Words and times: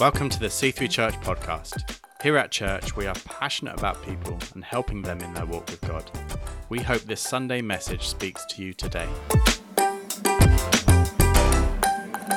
Welcome 0.00 0.30
to 0.30 0.40
the 0.40 0.46
C3 0.46 0.88
Church 0.88 1.14
podcast. 1.20 1.98
Here 2.22 2.38
at 2.38 2.50
church, 2.50 2.96
we 2.96 3.06
are 3.06 3.14
passionate 3.26 3.78
about 3.78 4.02
people 4.02 4.38
and 4.54 4.64
helping 4.64 5.02
them 5.02 5.20
in 5.20 5.34
their 5.34 5.44
walk 5.44 5.68
with 5.68 5.82
God. 5.82 6.10
We 6.70 6.78
hope 6.78 7.02
this 7.02 7.20
Sunday 7.20 7.60
message 7.60 8.08
speaks 8.08 8.46
to 8.46 8.62
you 8.62 8.72
today. 8.72 9.06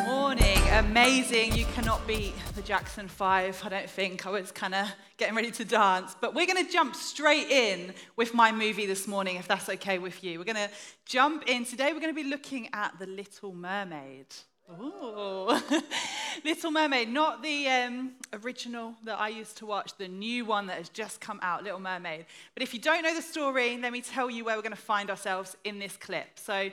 Morning, 0.05 0.60
amazing. 0.73 1.54
You 1.54 1.64
cannot 1.68 2.05
beat 2.05 2.34
the 2.54 2.62
Jackson 2.64 3.07
5, 3.07 3.62
I 3.64 3.70
don't 3.70 3.89
think. 3.89 4.27
I 4.27 4.32
was 4.32 4.52
kind 4.52 4.75
of 4.75 4.88
getting 5.16 5.34
ready 5.34 5.52
to 5.52 5.64
dance. 5.64 6.18
But 6.20 6.36
we're 6.36 6.48
going 6.48 6.66
to 6.66 6.70
jump 6.70 6.98
straight 6.98 7.50
in 7.50 7.93
with 8.18 8.34
my 8.34 8.52
movie 8.52 8.88
this 8.88 9.07
morning, 9.07 9.38
if 9.38 9.48
that's 9.48 9.70
okay 9.70 10.00
with 10.00 10.21
you. 10.21 10.38
We're 10.38 10.43
going 10.43 10.57
to 10.57 10.70
jump 11.05 11.48
in. 11.48 11.64
Today, 11.64 11.93
we're 11.93 12.02
going 12.02 12.14
to 12.14 12.23
be 12.23 12.30
looking 12.30 12.68
at 12.73 13.00
The 13.00 13.07
Little 13.07 13.54
Mermaid. 13.54 14.25
Ooh. 14.71 15.60
Little 16.43 16.71
Mermaid, 16.71 17.10
not 17.10 17.43
the 17.43 17.68
um, 17.68 18.14
original 18.43 18.96
that 19.04 19.19
I 19.19 19.29
used 19.29 19.57
to 19.57 19.65
watch, 19.65 19.96
the 19.97 20.07
new 20.07 20.46
one 20.46 20.68
that 20.68 20.78
has 20.78 20.89
just 20.89 21.21
come 21.21 21.39
out, 21.42 21.64
Little 21.64 21.79
Mermaid. 21.79 22.25
But 22.54 22.64
if 22.64 22.74
you 22.74 22.79
don't 22.79 23.04
know 23.04 23.14
the 23.14 23.21
story, 23.21 23.78
let 23.78 23.91
me 23.91 24.02
tell 24.02 24.29
you 24.29 24.46
where 24.46 24.55
we're 24.55 24.61
going 24.61 24.75
to 24.75 24.82
find 24.82 25.10
ourselves 25.10 25.55
in 25.64 25.79
this 25.79 25.96
clip. 25.97 26.39
So 26.39 26.69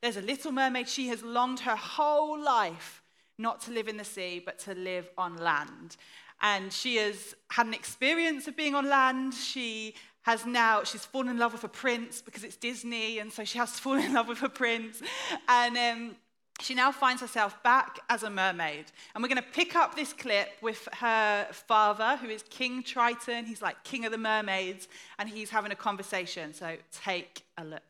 there's 0.00 0.16
a 0.16 0.22
little 0.22 0.52
mermaid. 0.52 0.88
She 0.88 1.08
has 1.08 1.22
longed 1.22 1.60
her 1.60 1.76
whole 1.76 2.38
life 2.38 3.02
not 3.38 3.60
to 3.62 3.70
live 3.70 3.88
in 3.88 3.96
the 3.96 4.04
sea, 4.04 4.42
but 4.44 4.58
to 4.60 4.74
live 4.74 5.08
on 5.16 5.36
land. 5.36 5.96
And 6.42 6.72
she 6.72 6.96
has 6.96 7.34
had 7.50 7.66
an 7.66 7.74
experience 7.74 8.46
of 8.46 8.56
being 8.56 8.74
on 8.74 8.88
land. 8.88 9.34
She 9.34 9.94
has 10.22 10.44
now, 10.46 10.84
she's 10.84 11.04
fallen 11.04 11.28
in 11.28 11.38
love 11.38 11.52
with 11.52 11.64
a 11.64 11.68
prince 11.68 12.22
because 12.22 12.44
it's 12.44 12.56
Disney, 12.56 13.18
and 13.18 13.32
so 13.32 13.44
she 13.44 13.58
has 13.58 13.72
to 13.72 13.80
fall 13.80 13.94
in 13.94 14.12
love 14.12 14.28
with 14.28 14.42
a 14.42 14.48
prince. 14.48 15.02
And 15.48 15.76
um, 15.76 16.16
she 16.60 16.74
now 16.74 16.92
finds 16.92 17.20
herself 17.20 17.62
back 17.62 17.98
as 18.08 18.22
a 18.22 18.30
mermaid. 18.30 18.86
And 19.14 19.22
we're 19.22 19.28
going 19.28 19.42
to 19.42 19.48
pick 19.48 19.74
up 19.74 19.96
this 19.96 20.12
clip 20.12 20.48
with 20.62 20.88
her 20.92 21.46
father, 21.52 22.16
who 22.16 22.28
is 22.28 22.42
King 22.48 22.82
Triton. 22.82 23.44
He's 23.44 23.60
like 23.60 23.82
king 23.84 24.04
of 24.04 24.12
the 24.12 24.18
mermaids, 24.18 24.88
and 25.18 25.28
he's 25.28 25.50
having 25.50 25.72
a 25.72 25.76
conversation. 25.76 26.54
So 26.54 26.76
take 26.92 27.44
a 27.58 27.64
look. 27.64 27.82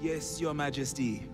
Yes, 0.00 0.40
Your 0.40 0.54
Majesty. 0.54 1.24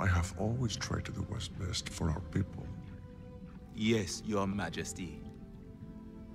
I 0.00 0.06
have 0.06 0.34
always 0.38 0.76
tried 0.76 1.04
to 1.04 1.12
do 1.12 1.20
what's 1.28 1.48
best 1.48 1.88
for 1.88 2.10
our 2.10 2.20
people 2.32 2.66
Yes, 3.74 4.22
Your 4.26 4.46
Majesty. 4.46 5.20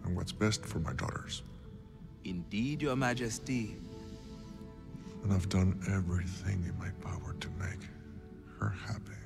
and 0.03 0.15
what's 0.15 0.31
best 0.31 0.63
for 0.65 0.79
my 0.79 0.93
daughters. 0.93 1.43
Indeed, 2.23 2.81
Your 2.81 2.95
Majesty. 2.95 3.75
And 5.23 5.33
I've 5.33 5.49
done 5.49 5.79
everything 5.91 6.63
in 6.69 6.77
my 6.79 6.89
power 7.01 7.35
to 7.39 7.49
make 7.59 7.81
her 8.59 8.69
happy. 8.69 9.19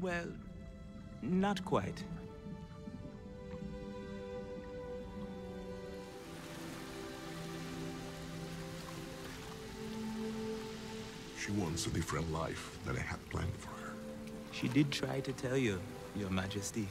Well, 0.00 0.28
not 1.22 1.64
quite. 1.64 2.02
She 11.44 11.52
wants 11.52 11.86
a 11.86 11.90
different 11.90 12.32
life 12.32 12.78
than 12.86 12.96
I 12.96 13.00
had 13.00 13.18
planned 13.28 13.52
for 13.58 13.68
her. 13.68 13.92
She 14.52 14.66
did 14.66 14.90
try 14.90 15.20
to 15.20 15.32
tell 15.32 15.58
you, 15.58 15.78
Your 16.16 16.30
Majesty. 16.30 16.88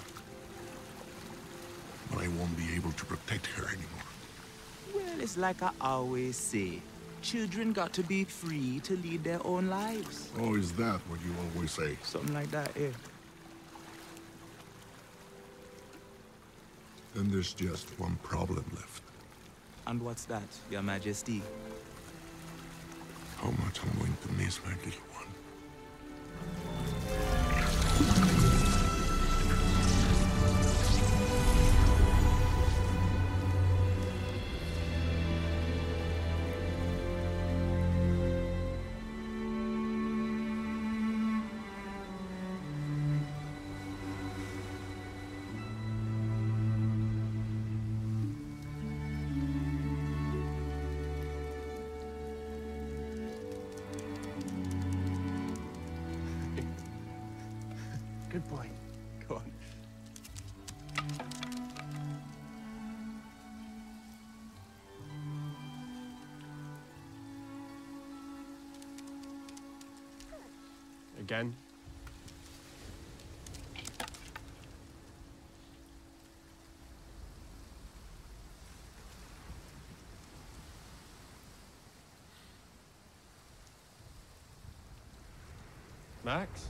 But 2.12 2.19
I 2.19 2.28
won't 2.28 2.56
be 2.56 2.75
able 2.75 2.92
to 2.92 3.06
protect 3.06 3.47
her 3.47 3.66
anymore. 3.66 4.06
Well, 4.94 5.22
it's 5.22 5.38
like 5.38 5.63
I 5.63 5.72
always 5.81 6.38
say. 6.38 6.81
Children 7.24 7.74
got 7.74 7.94
to 7.94 8.03
be 8.03 8.25
free 8.25 8.80
to 8.81 8.96
lead 8.97 9.24
their 9.24 9.44
own 9.44 9.69
lives. 9.69 10.30
Oh, 10.38 10.56
is 10.56 10.72
that 10.74 11.00
what 11.08 11.19
you 11.22 11.34
always 11.56 11.72
say? 11.72 11.97
Something 12.03 12.36
like 12.36 12.52
that, 12.52 12.69
yeah. 12.80 12.90
Then 17.16 17.31
there's 17.31 17.53
just 17.53 17.90
one 18.00 18.18
problem 18.22 18.66
left. 18.75 19.02
And 19.88 20.00
what's 20.02 20.25
that, 20.25 20.44
Your 20.69 20.84
Majesty? 20.84 21.42
Much 23.73 23.81
I'm 23.84 24.00
going 24.00 24.17
to 24.22 24.31
miss 24.34 24.59
my 24.63 24.69
little 24.85 25.01
one. 25.16 25.43
Good 58.50 58.58
boy. 58.58 58.70
Go 59.28 59.36
on. 59.36 59.52
Again? 71.20 71.56
Max? 86.25 86.68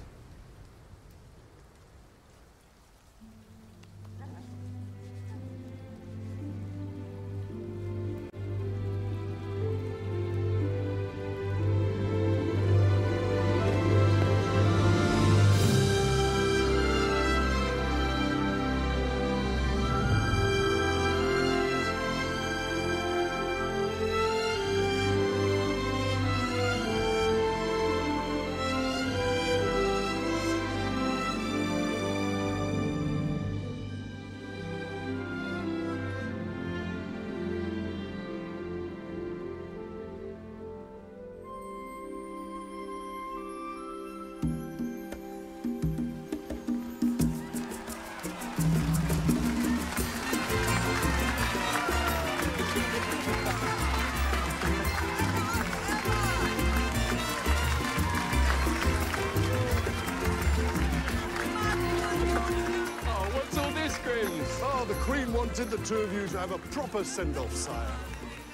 Queen 65.03 65.33
wanted 65.33 65.69
the 65.69 65.77
two 65.79 65.97
of 65.97 66.13
you 66.13 66.25
to 66.27 66.39
have 66.39 66.51
a 66.53 66.57
proper 66.57 67.03
send-off, 67.03 67.53
sire. 67.53 67.91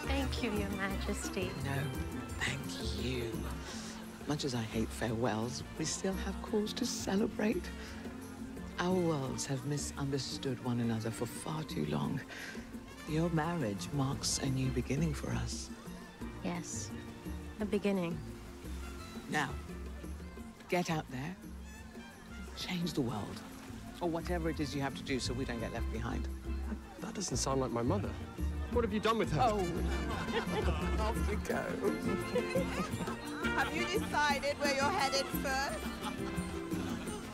Thank 0.07 0.41
you, 0.41 0.49
Your 0.49 0.69
Majesty. 0.69 1.51
No, 1.63 1.79
thank 2.39 3.05
you. 3.05 3.31
Much 4.27 4.45
as 4.45 4.55
I 4.55 4.63
hate 4.63 4.89
farewells, 4.89 5.61
we 5.77 5.85
still 5.85 6.15
have 6.25 6.33
cause 6.41 6.73
to 6.73 6.87
celebrate. 6.87 7.69
Our 8.79 8.95
worlds 8.95 9.45
have 9.45 9.63
misunderstood 9.67 10.65
one 10.65 10.79
another 10.79 11.11
for 11.11 11.27
far 11.27 11.61
too 11.65 11.85
long. 11.85 12.19
Your 13.07 13.29
marriage 13.29 13.87
marks 13.93 14.39
a 14.39 14.47
new 14.47 14.69
beginning 14.71 15.13
for 15.13 15.29
us. 15.29 15.69
Yes, 16.43 16.89
a 17.61 17.65
beginning. 17.65 18.17
Now, 19.29 19.51
get 20.67 20.89
out 20.89 21.05
there, 21.11 21.35
change 22.57 22.93
the 22.93 23.01
world. 23.01 23.39
Or 24.01 24.09
whatever 24.09 24.49
it 24.49 24.59
is 24.59 24.73
you 24.73 24.81
have 24.81 24.95
to 24.95 25.03
do 25.03 25.19
so 25.19 25.33
we 25.33 25.45
don't 25.45 25.59
get 25.59 25.73
left 25.73 25.91
behind. 25.91 26.27
That 27.01 27.13
doesn't 27.13 27.37
sound 27.37 27.59
like 27.59 27.71
my 27.71 27.81
mother. 27.81 28.09
What 28.71 28.83
have 28.83 28.93
you 28.93 28.99
done 28.99 29.17
with 29.17 29.31
her? 29.33 29.41
Oh, 29.41 29.59
off 31.01 31.29
we 31.29 31.35
go. 31.37 31.63
Have 33.55 33.75
you 33.75 33.85
decided 33.85 34.55
where 34.59 34.75
you're 34.75 34.83
headed 34.85 35.25
first? 35.25 35.79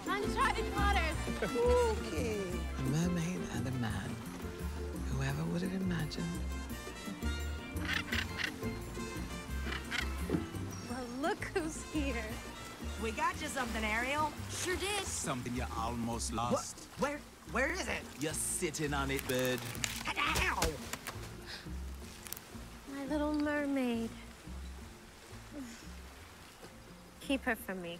Uncharted 0.08 0.66
waters. 0.76 1.18
Okay. 1.44 2.38
A 2.80 2.82
mermaid 2.90 3.40
and 3.56 3.68
a 3.68 3.72
man. 3.72 4.16
Whoever 5.12 5.44
would 5.52 5.62
have 5.62 5.74
imagined? 5.74 6.26
Well, 10.90 11.06
look 11.22 11.44
who's 11.54 11.84
here. 11.92 12.24
We 13.06 13.12
got 13.12 13.40
you 13.40 13.48
something, 13.50 13.86
Ariel. 13.86 14.32
Sure 14.50 14.76
did. 14.78 15.06
Something 15.06 15.56
you 15.56 15.66
almost 15.78 16.34
lost. 16.34 16.88
Where? 16.98 17.20
Where 17.52 17.72
is 17.72 17.82
it? 17.82 18.02
You're 18.20 18.34
sitting 18.34 18.96
on 18.96 19.12
it, 19.12 19.22
bird. 19.28 19.60
Ow! 20.18 20.60
My 22.96 23.06
little 23.06 23.32
mermaid. 23.34 24.10
Keep 27.22 27.44
her 27.44 27.56
for 27.56 27.76
me. 27.76 28.00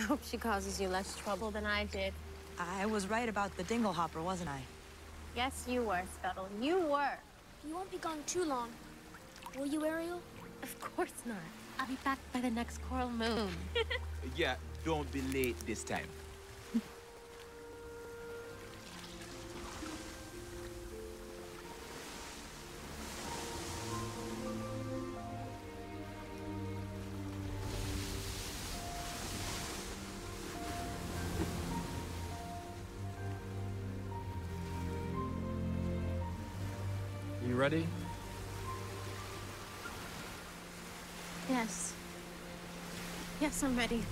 I 0.00 0.02
hope 0.02 0.18
she 0.24 0.36
causes 0.36 0.80
you 0.80 0.88
less 0.88 1.16
trouble 1.16 1.52
than 1.52 1.64
I 1.64 1.84
did. 1.84 2.12
I 2.58 2.86
was 2.86 3.06
right 3.06 3.28
about 3.28 3.56
the 3.56 3.62
dinglehopper, 3.62 4.20
wasn't 4.20 4.50
I? 4.50 4.60
Yes, 5.36 5.66
you 5.68 5.82
were, 5.82 6.02
Scuttle. 6.18 6.48
You 6.60 6.80
were. 6.80 7.16
You 7.64 7.76
won't 7.76 7.92
be 7.92 7.98
gone 7.98 8.18
too 8.26 8.44
long. 8.44 8.70
Will 9.56 9.66
you, 9.66 9.86
Ariel? 9.86 10.20
Of 10.64 10.80
course 10.80 11.12
not. 11.24 11.36
I'll 11.80 11.86
be 11.86 11.96
back 12.04 12.18
by 12.30 12.42
the 12.42 12.50
next 12.50 12.82
coral 12.82 13.10
moon. 13.10 13.48
Yeah, 14.36 14.56
don't 14.84 15.10
be 15.10 15.22
late 15.32 15.56
this 15.66 15.82
time. 15.82 16.06
You 37.48 37.54
ready? 37.54 37.86
Yes. 41.60 41.92
Yes, 43.40 43.62
I'm 43.62 43.76
ready. 43.76 44.02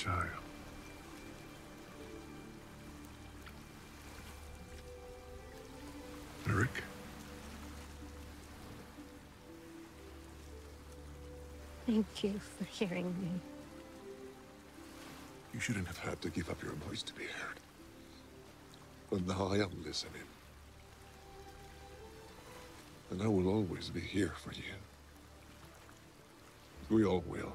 Child. 0.00 0.28
Eric? 6.48 6.70
Thank 11.86 12.24
you 12.24 12.38
for 12.38 12.64
hearing 12.64 13.14
me. 13.20 13.28
You 15.52 15.60
shouldn't 15.60 15.86
have 15.86 15.98
had 15.98 16.22
to 16.22 16.30
give 16.30 16.48
up 16.48 16.62
your 16.62 16.72
voice 16.72 17.02
to 17.02 17.12
be 17.12 17.24
heard. 17.24 17.60
But 19.10 19.26
now 19.26 19.48
I 19.52 19.56
am 19.56 19.70
listening. 19.84 20.22
And 23.10 23.20
I 23.20 23.26
will 23.26 23.48
always 23.48 23.90
be 23.90 24.00
here 24.00 24.32
for 24.42 24.52
you. 24.52 24.72
We 26.88 27.04
all 27.04 27.22
will. 27.26 27.52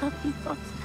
I 0.00 0.04
love 0.04 0.24
you. 0.24 0.77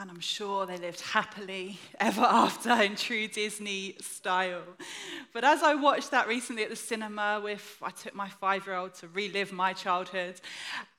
And 0.00 0.12
I'm 0.12 0.20
sure 0.20 0.64
they 0.64 0.76
lived 0.76 1.00
happily 1.00 1.76
ever 2.00 2.22
after 2.22 2.70
in 2.82 2.94
true 2.94 3.26
Disney 3.26 3.96
style. 4.00 4.62
But 5.32 5.42
as 5.42 5.64
I 5.64 5.74
watched 5.74 6.12
that 6.12 6.28
recently 6.28 6.62
at 6.62 6.70
the 6.70 6.76
cinema 6.76 7.40
with, 7.42 7.76
I 7.82 7.90
took 7.90 8.14
my 8.14 8.28
five 8.28 8.64
year 8.64 8.76
old 8.76 8.94
to 8.94 9.08
relive 9.08 9.52
my 9.52 9.72
childhood. 9.72 10.40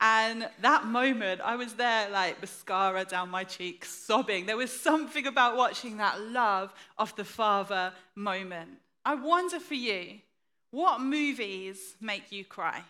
And 0.02 0.50
that 0.62 0.86
moment, 0.86 1.40
I 1.40 1.56
was 1.56 1.76
there 1.76 2.10
like 2.10 2.42
mascara 2.42 3.06
down 3.06 3.30
my 3.30 3.46
cheeks, 3.46 3.88
sobbing. 3.90 4.46
There 4.46 4.58
was 4.58 4.72
something 4.72 5.28
about 5.28 5.56
watching 5.56 5.96
that 5.98 6.20
love 6.20 6.74
of 6.98 7.16
the 7.16 7.26
father 7.26 7.94
moment. 8.16 8.72
I 9.06 9.16
wonder 9.16 9.62
for 9.62 9.76
you, 9.76 10.20
what 10.72 11.00
movies 11.00 11.96
make 12.02 12.34
you 12.34 12.44
cry? 12.44 12.84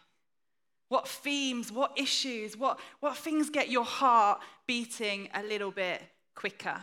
What 0.90 1.08
themes, 1.08 1.72
what 1.72 1.98
issues, 1.98 2.58
what, 2.58 2.80
what 3.00 3.16
things 3.16 3.50
get 3.50 3.70
your 3.70 3.86
heart 3.86 4.42
beating 4.68 5.30
a 5.34 5.44
little 5.44 5.72
bit 5.72 6.02
quicker? 6.36 6.82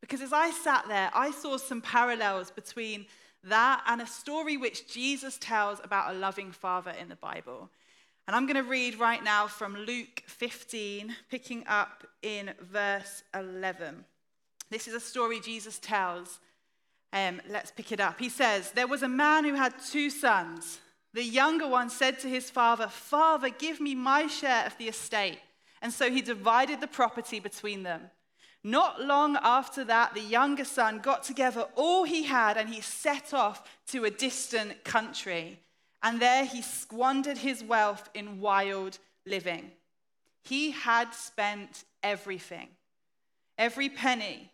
Because 0.00 0.20
as 0.20 0.32
I 0.32 0.50
sat 0.50 0.86
there, 0.86 1.10
I 1.14 1.30
saw 1.30 1.56
some 1.56 1.80
parallels 1.80 2.50
between 2.50 3.06
that 3.44 3.82
and 3.86 4.02
a 4.02 4.06
story 4.06 4.56
which 4.56 4.92
Jesus 4.92 5.38
tells 5.38 5.80
about 5.82 6.14
a 6.14 6.18
loving 6.18 6.52
father 6.52 6.92
in 7.00 7.08
the 7.08 7.16
Bible. 7.16 7.70
And 8.26 8.34
I'm 8.34 8.46
going 8.46 8.62
to 8.62 8.68
read 8.68 8.98
right 8.98 9.22
now 9.22 9.46
from 9.46 9.76
Luke 9.76 10.22
15, 10.26 11.14
picking 11.30 11.66
up 11.66 12.06
in 12.22 12.52
verse 12.60 13.22
11. 13.34 14.04
This 14.70 14.88
is 14.88 14.94
a 14.94 15.00
story 15.00 15.40
Jesus 15.40 15.78
tells. 15.78 16.40
Um, 17.12 17.40
let's 17.48 17.70
pick 17.70 17.92
it 17.92 18.00
up. 18.00 18.18
He 18.18 18.28
says, 18.28 18.72
There 18.72 18.86
was 18.86 19.02
a 19.02 19.08
man 19.08 19.44
who 19.44 19.54
had 19.54 19.74
two 19.78 20.10
sons. 20.10 20.80
The 21.14 21.22
younger 21.22 21.68
one 21.68 21.90
said 21.90 22.18
to 22.20 22.28
his 22.28 22.50
father, 22.50 22.88
Father, 22.88 23.48
give 23.48 23.80
me 23.80 23.94
my 23.94 24.26
share 24.26 24.66
of 24.66 24.76
the 24.78 24.88
estate. 24.88 25.38
And 25.80 25.92
so 25.92 26.10
he 26.10 26.20
divided 26.20 26.80
the 26.80 26.88
property 26.88 27.38
between 27.38 27.84
them. 27.84 28.10
Not 28.64 29.00
long 29.00 29.38
after 29.40 29.84
that, 29.84 30.14
the 30.14 30.20
younger 30.20 30.64
son 30.64 30.98
got 30.98 31.22
together 31.22 31.66
all 31.76 32.04
he 32.04 32.24
had 32.24 32.56
and 32.56 32.68
he 32.68 32.80
set 32.80 33.32
off 33.32 33.62
to 33.88 34.04
a 34.04 34.10
distant 34.10 34.82
country. 34.82 35.60
And 36.02 36.20
there 36.20 36.46
he 36.46 36.62
squandered 36.62 37.38
his 37.38 37.62
wealth 37.62 38.08
in 38.14 38.40
wild 38.40 38.98
living. 39.24 39.70
He 40.42 40.72
had 40.72 41.14
spent 41.14 41.84
everything, 42.02 42.68
every 43.56 43.88
penny. 43.88 44.50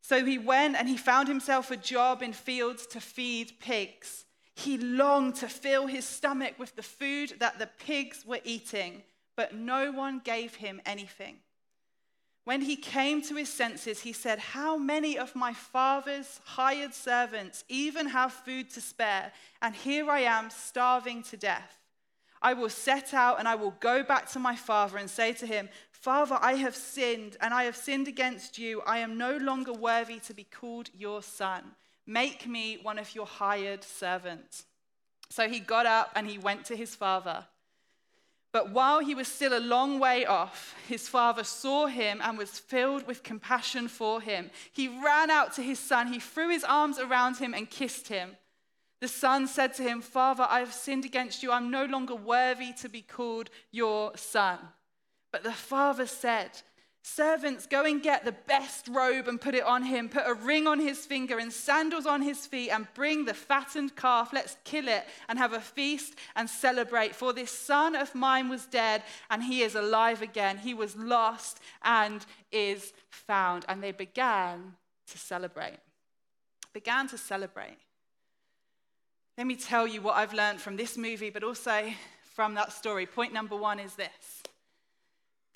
So 0.00 0.24
he 0.24 0.38
went 0.38 0.76
and 0.76 0.88
he 0.88 0.96
found 0.96 1.28
himself 1.28 1.70
a 1.70 1.76
job 1.76 2.22
in 2.22 2.32
fields 2.32 2.86
to 2.88 3.00
feed 3.00 3.58
pigs. 3.60 4.25
He 4.56 4.78
longed 4.78 5.36
to 5.36 5.48
fill 5.48 5.86
his 5.86 6.06
stomach 6.06 6.54
with 6.58 6.74
the 6.76 6.82
food 6.82 7.34
that 7.40 7.58
the 7.58 7.66
pigs 7.66 8.24
were 8.24 8.40
eating, 8.42 9.02
but 9.36 9.54
no 9.54 9.92
one 9.92 10.18
gave 10.18 10.54
him 10.54 10.80
anything. 10.86 11.36
When 12.44 12.62
he 12.62 12.76
came 12.76 13.20
to 13.22 13.34
his 13.34 13.52
senses, 13.52 14.00
he 14.00 14.14
said, 14.14 14.38
How 14.38 14.78
many 14.78 15.18
of 15.18 15.36
my 15.36 15.52
father's 15.52 16.40
hired 16.44 16.94
servants 16.94 17.64
even 17.68 18.08
have 18.08 18.32
food 18.32 18.70
to 18.70 18.80
spare? 18.80 19.30
And 19.60 19.74
here 19.74 20.10
I 20.10 20.20
am 20.20 20.48
starving 20.48 21.22
to 21.24 21.36
death. 21.36 21.78
I 22.40 22.54
will 22.54 22.70
set 22.70 23.12
out 23.12 23.38
and 23.38 23.46
I 23.46 23.56
will 23.56 23.74
go 23.80 24.02
back 24.02 24.30
to 24.30 24.38
my 24.38 24.56
father 24.56 24.96
and 24.96 25.10
say 25.10 25.34
to 25.34 25.46
him, 25.46 25.68
Father, 25.90 26.38
I 26.40 26.54
have 26.54 26.76
sinned 26.76 27.36
and 27.42 27.52
I 27.52 27.64
have 27.64 27.76
sinned 27.76 28.08
against 28.08 28.58
you. 28.58 28.80
I 28.86 28.98
am 28.98 29.18
no 29.18 29.36
longer 29.36 29.74
worthy 29.74 30.18
to 30.20 30.32
be 30.32 30.44
called 30.44 30.88
your 30.96 31.22
son. 31.22 31.72
Make 32.06 32.46
me 32.46 32.78
one 32.82 32.98
of 32.98 33.14
your 33.14 33.26
hired 33.26 33.82
servants. 33.82 34.64
So 35.28 35.48
he 35.48 35.60
got 35.60 35.86
up 35.86 36.12
and 36.14 36.26
he 36.26 36.38
went 36.38 36.64
to 36.66 36.76
his 36.76 36.94
father. 36.94 37.44
But 38.52 38.70
while 38.70 39.00
he 39.00 39.14
was 39.14 39.28
still 39.28 39.58
a 39.58 39.60
long 39.60 39.98
way 39.98 40.24
off, 40.24 40.74
his 40.88 41.08
father 41.08 41.44
saw 41.44 41.86
him 41.88 42.20
and 42.22 42.38
was 42.38 42.58
filled 42.58 43.06
with 43.06 43.22
compassion 43.22 43.86
for 43.88 44.20
him. 44.20 44.50
He 44.72 44.88
ran 44.88 45.30
out 45.30 45.52
to 45.54 45.62
his 45.62 45.78
son, 45.78 46.06
he 46.06 46.20
threw 46.20 46.48
his 46.48 46.64
arms 46.64 46.98
around 46.98 47.36
him 47.36 47.52
and 47.52 47.68
kissed 47.68 48.08
him. 48.08 48.36
The 49.00 49.08
son 49.08 49.46
said 49.46 49.74
to 49.74 49.82
him, 49.82 50.00
Father, 50.00 50.46
I 50.48 50.60
have 50.60 50.72
sinned 50.72 51.04
against 51.04 51.42
you. 51.42 51.52
I'm 51.52 51.70
no 51.70 51.84
longer 51.84 52.14
worthy 52.14 52.72
to 52.74 52.88
be 52.88 53.02
called 53.02 53.50
your 53.70 54.16
son. 54.16 54.58
But 55.32 55.42
the 55.42 55.52
father 55.52 56.06
said, 56.06 56.62
Servants, 57.08 57.68
go 57.68 57.84
and 57.84 58.02
get 58.02 58.24
the 58.24 58.32
best 58.32 58.88
robe 58.88 59.28
and 59.28 59.40
put 59.40 59.54
it 59.54 59.62
on 59.62 59.84
him. 59.84 60.08
Put 60.08 60.24
a 60.26 60.34
ring 60.34 60.66
on 60.66 60.80
his 60.80 61.06
finger 61.06 61.38
and 61.38 61.52
sandals 61.52 62.04
on 62.04 62.20
his 62.20 62.48
feet, 62.48 62.70
and 62.70 62.88
bring 62.94 63.24
the 63.24 63.32
fattened 63.32 63.94
calf. 63.94 64.32
Let's 64.32 64.56
kill 64.64 64.88
it 64.88 65.04
and 65.28 65.38
have 65.38 65.52
a 65.52 65.60
feast 65.60 66.16
and 66.34 66.50
celebrate. 66.50 67.14
For 67.14 67.32
this 67.32 67.52
son 67.52 67.94
of 67.94 68.12
mine 68.16 68.48
was 68.48 68.66
dead, 68.66 69.04
and 69.30 69.44
he 69.44 69.62
is 69.62 69.76
alive 69.76 70.20
again. 70.20 70.58
He 70.58 70.74
was 70.74 70.96
lost 70.96 71.60
and 71.84 72.26
is 72.50 72.92
found. 73.08 73.64
And 73.68 73.80
they 73.80 73.92
began 73.92 74.74
to 75.06 75.16
celebrate. 75.16 75.78
Began 76.72 77.06
to 77.06 77.16
celebrate. 77.16 77.78
Let 79.38 79.46
me 79.46 79.54
tell 79.54 79.86
you 79.86 80.02
what 80.02 80.16
I've 80.16 80.34
learned 80.34 80.60
from 80.60 80.76
this 80.76 80.98
movie, 80.98 81.30
but 81.30 81.44
also 81.44 81.88
from 82.34 82.54
that 82.54 82.72
story. 82.72 83.06
Point 83.06 83.32
number 83.32 83.56
one 83.56 83.78
is 83.78 83.94
this 83.94 84.42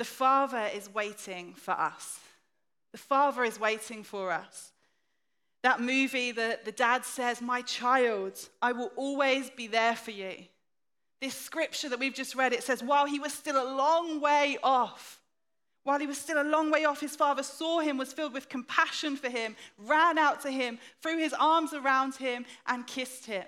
the 0.00 0.04
Father 0.06 0.66
is 0.74 0.88
waiting 0.94 1.52
for 1.52 1.72
us. 1.72 2.20
The 2.92 2.96
Father 2.96 3.44
is 3.44 3.60
waiting 3.60 4.02
for 4.02 4.32
us. 4.32 4.72
That 5.62 5.82
movie, 5.82 6.32
the, 6.32 6.58
the 6.64 6.72
dad 6.72 7.04
says, 7.04 7.42
My 7.42 7.60
child, 7.60 8.48
I 8.62 8.72
will 8.72 8.92
always 8.96 9.50
be 9.50 9.66
there 9.66 9.94
for 9.94 10.10
you. 10.10 10.36
This 11.20 11.34
scripture 11.34 11.90
that 11.90 11.98
we've 11.98 12.14
just 12.14 12.34
read, 12.34 12.54
it 12.54 12.62
says, 12.62 12.82
While 12.82 13.04
he 13.04 13.18
was 13.18 13.34
still 13.34 13.62
a 13.62 13.74
long 13.76 14.22
way 14.22 14.56
off, 14.62 15.20
while 15.82 15.98
he 15.98 16.06
was 16.06 16.16
still 16.16 16.40
a 16.40 16.48
long 16.48 16.70
way 16.70 16.86
off, 16.86 17.00
his 17.02 17.14
father 17.14 17.42
saw 17.42 17.80
him, 17.80 17.98
was 17.98 18.14
filled 18.14 18.32
with 18.32 18.48
compassion 18.48 19.18
for 19.18 19.28
him, 19.28 19.54
ran 19.76 20.16
out 20.16 20.40
to 20.44 20.50
him, 20.50 20.78
threw 21.02 21.18
his 21.18 21.34
arms 21.34 21.74
around 21.74 22.14
him, 22.14 22.46
and 22.66 22.86
kissed 22.86 23.26
him. 23.26 23.44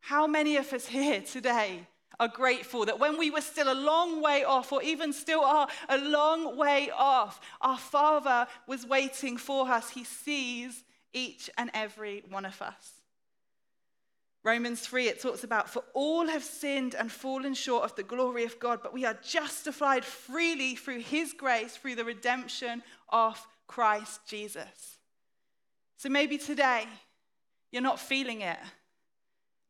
How 0.00 0.26
many 0.26 0.56
of 0.56 0.70
us 0.74 0.86
here 0.98 1.22
today 1.22 1.86
are 2.22 2.28
grateful 2.28 2.86
that 2.86 3.00
when 3.00 3.18
we 3.18 3.30
were 3.30 3.40
still 3.40 3.72
a 3.72 3.74
long 3.74 4.22
way 4.22 4.44
off, 4.44 4.72
or 4.72 4.82
even 4.82 5.12
still 5.12 5.40
are 5.40 5.66
a 5.88 5.98
long 5.98 6.56
way 6.56 6.90
off, 6.96 7.40
our 7.60 7.78
Father 7.78 8.46
was 8.66 8.86
waiting 8.86 9.36
for 9.36 9.68
us. 9.68 9.90
He 9.90 10.04
sees 10.04 10.84
each 11.12 11.50
and 11.58 11.70
every 11.74 12.22
one 12.30 12.44
of 12.44 12.62
us. 12.62 13.02
Romans 14.44 14.80
3, 14.80 15.08
it 15.08 15.20
talks 15.20 15.44
about, 15.44 15.68
for 15.68 15.84
all 15.94 16.26
have 16.26 16.42
sinned 16.42 16.94
and 16.94 17.10
fallen 17.10 17.54
short 17.54 17.84
of 17.84 17.94
the 17.94 18.02
glory 18.02 18.44
of 18.44 18.58
God, 18.58 18.80
but 18.82 18.92
we 18.92 19.04
are 19.04 19.18
justified 19.22 20.04
freely 20.04 20.74
through 20.74 21.00
his 21.00 21.32
grace, 21.32 21.76
through 21.76 21.94
the 21.94 22.04
redemption 22.04 22.82
of 23.08 23.44
Christ 23.66 24.20
Jesus. 24.26 24.98
So 25.96 26.08
maybe 26.08 26.38
today 26.38 26.86
you're 27.70 27.82
not 27.82 28.00
feeling 28.00 28.40
it. 28.40 28.58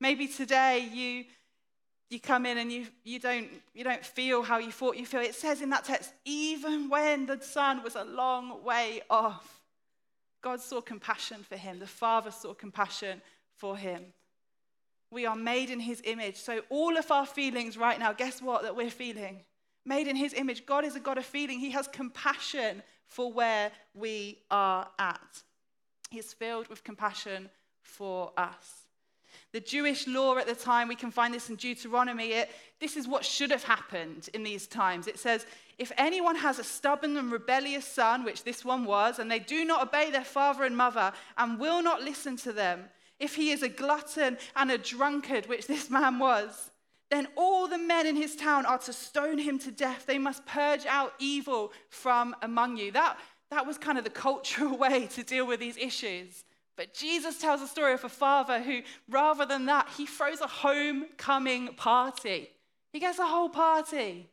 Maybe 0.00 0.26
today 0.26 0.88
you 0.92 1.24
you 2.12 2.20
come 2.20 2.44
in 2.44 2.58
and 2.58 2.70
you, 2.70 2.86
you, 3.04 3.18
don't, 3.18 3.48
you 3.74 3.84
don't 3.84 4.04
feel 4.04 4.42
how 4.42 4.58
you 4.58 4.70
thought 4.70 4.96
you 4.96 5.06
feel. 5.06 5.20
It 5.20 5.34
says 5.34 5.62
in 5.62 5.70
that 5.70 5.84
text, 5.84 6.12
even 6.24 6.88
when 6.88 7.26
the 7.26 7.40
son 7.40 7.82
was 7.82 7.96
a 7.96 8.04
long 8.04 8.62
way 8.62 9.02
off, 9.08 9.60
God 10.42 10.60
saw 10.60 10.80
compassion 10.80 11.44
for 11.48 11.56
him. 11.56 11.78
The 11.78 11.86
Father 11.86 12.30
saw 12.30 12.52
compassion 12.52 13.22
for 13.56 13.76
him. 13.76 14.04
We 15.10 15.26
are 15.26 15.36
made 15.36 15.70
in 15.70 15.80
his 15.80 16.02
image. 16.04 16.36
So, 16.36 16.62
all 16.68 16.96
of 16.96 17.10
our 17.10 17.26
feelings 17.26 17.76
right 17.76 17.98
now, 17.98 18.12
guess 18.12 18.42
what? 18.42 18.62
That 18.62 18.74
we're 18.74 18.90
feeling? 18.90 19.40
Made 19.84 20.08
in 20.08 20.16
his 20.16 20.32
image. 20.34 20.64
God 20.66 20.84
is 20.84 20.96
a 20.96 21.00
God 21.00 21.18
of 21.18 21.24
feeling. 21.24 21.60
He 21.60 21.70
has 21.70 21.86
compassion 21.86 22.82
for 23.06 23.32
where 23.32 23.70
we 23.94 24.38
are 24.50 24.88
at. 24.98 25.42
He's 26.10 26.32
filled 26.32 26.68
with 26.68 26.82
compassion 26.82 27.50
for 27.82 28.32
us. 28.36 28.81
The 29.52 29.60
Jewish 29.60 30.06
law 30.06 30.38
at 30.38 30.46
the 30.46 30.54
time, 30.54 30.88
we 30.88 30.94
can 30.94 31.10
find 31.10 31.32
this 31.32 31.50
in 31.50 31.56
Deuteronomy, 31.56 32.32
it, 32.32 32.50
this 32.80 32.96
is 32.96 33.06
what 33.06 33.24
should 33.24 33.50
have 33.50 33.64
happened 33.64 34.30
in 34.32 34.42
these 34.42 34.66
times. 34.66 35.06
It 35.06 35.18
says, 35.18 35.46
if 35.78 35.92
anyone 35.98 36.36
has 36.36 36.58
a 36.58 36.64
stubborn 36.64 37.16
and 37.18 37.30
rebellious 37.30 37.86
son, 37.86 38.24
which 38.24 38.44
this 38.44 38.64
one 38.64 38.86
was, 38.86 39.18
and 39.18 39.30
they 39.30 39.38
do 39.38 39.64
not 39.64 39.82
obey 39.82 40.10
their 40.10 40.24
father 40.24 40.64
and 40.64 40.76
mother 40.76 41.12
and 41.36 41.58
will 41.58 41.82
not 41.82 42.02
listen 42.02 42.36
to 42.38 42.52
them, 42.52 42.84
if 43.20 43.34
he 43.34 43.50
is 43.50 43.62
a 43.62 43.68
glutton 43.68 44.38
and 44.56 44.70
a 44.70 44.78
drunkard, 44.78 45.46
which 45.46 45.66
this 45.66 45.90
man 45.90 46.18
was, 46.18 46.70
then 47.10 47.28
all 47.36 47.68
the 47.68 47.78
men 47.78 48.06
in 48.06 48.16
his 48.16 48.34
town 48.34 48.64
are 48.64 48.78
to 48.78 48.92
stone 48.92 49.36
him 49.36 49.58
to 49.58 49.70
death. 49.70 50.06
They 50.06 50.18
must 50.18 50.46
purge 50.46 50.86
out 50.86 51.12
evil 51.18 51.72
from 51.90 52.34
among 52.40 52.78
you. 52.78 52.90
That, 52.90 53.18
that 53.50 53.66
was 53.66 53.76
kind 53.76 53.98
of 53.98 54.04
the 54.04 54.10
cultural 54.10 54.78
way 54.78 55.06
to 55.08 55.22
deal 55.22 55.46
with 55.46 55.60
these 55.60 55.76
issues. 55.76 56.44
But 56.82 56.94
Jesus 56.94 57.38
tells 57.38 57.62
a 57.62 57.68
story 57.68 57.92
of 57.92 58.02
a 58.02 58.08
father 58.08 58.60
who, 58.60 58.80
rather 59.08 59.46
than 59.46 59.66
that, 59.66 59.88
he 59.96 60.04
throws 60.04 60.40
a 60.40 60.48
homecoming 60.48 61.74
party. 61.74 62.50
He 62.92 62.98
gets 62.98 63.20
a 63.20 63.24
whole 63.24 63.48
party. 63.48 64.28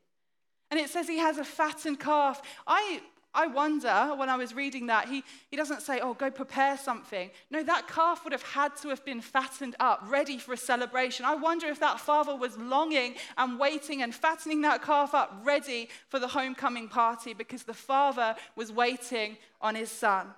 And 0.72 0.80
it 0.80 0.90
says 0.90 1.08
he 1.08 1.20
has 1.20 1.38
a 1.38 1.44
fattened 1.44 2.00
calf. 2.00 2.42
I, 2.66 3.02
I 3.36 3.46
wonder 3.46 4.16
when 4.16 4.30
I 4.30 4.36
was 4.36 4.56
reading 4.56 4.88
that, 4.88 5.08
he, 5.08 5.24
he 5.52 5.58
doesn't 5.58 5.84
say, 5.84 6.00
oh, 6.00 6.16
go 6.16 6.32
prepare 6.32 6.76
something. 6.76 7.30
No, 7.52 7.62
that 7.62 7.88
calf 7.88 8.24
would 8.24 8.34
have 8.34 8.42
had 8.42 8.76
to 8.78 8.90
have 8.90 9.06
been 9.06 9.22
fattened 9.22 9.76
up, 9.80 10.02
ready 10.08 10.40
for 10.40 10.54
a 10.54 10.58
celebration. 10.58 11.26
I 11.28 11.36
wonder 11.36 11.68
if 11.68 11.80
that 11.82 12.00
father 12.00 12.36
was 12.36 12.58
longing 12.58 13.14
and 13.38 13.60
waiting 13.60 14.02
and 14.02 14.12
fattening 14.12 14.62
that 14.62 14.82
calf 14.82 15.14
up, 15.14 15.40
ready 15.44 15.88
for 16.08 16.18
the 16.18 16.28
homecoming 16.28 16.88
party, 16.88 17.36
because 17.36 17.62
the 17.62 17.76
father 17.76 18.36
was 18.56 18.72
waiting 18.72 19.38
on 19.62 19.76
his 19.76 19.92
son. 19.92 20.34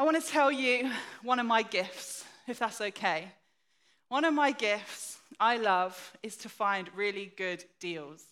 I 0.00 0.04
want 0.04 0.22
to 0.22 0.30
tell 0.30 0.52
you 0.52 0.92
one 1.24 1.40
of 1.40 1.46
my 1.46 1.62
gifts, 1.62 2.24
if 2.46 2.60
that's 2.60 2.80
okay. 2.80 3.32
One 4.08 4.24
of 4.24 4.32
my 4.32 4.52
gifts 4.52 5.18
I 5.40 5.56
love 5.56 6.16
is 6.22 6.36
to 6.36 6.48
find 6.48 6.88
really 6.94 7.32
good 7.36 7.64
deals. 7.80 8.22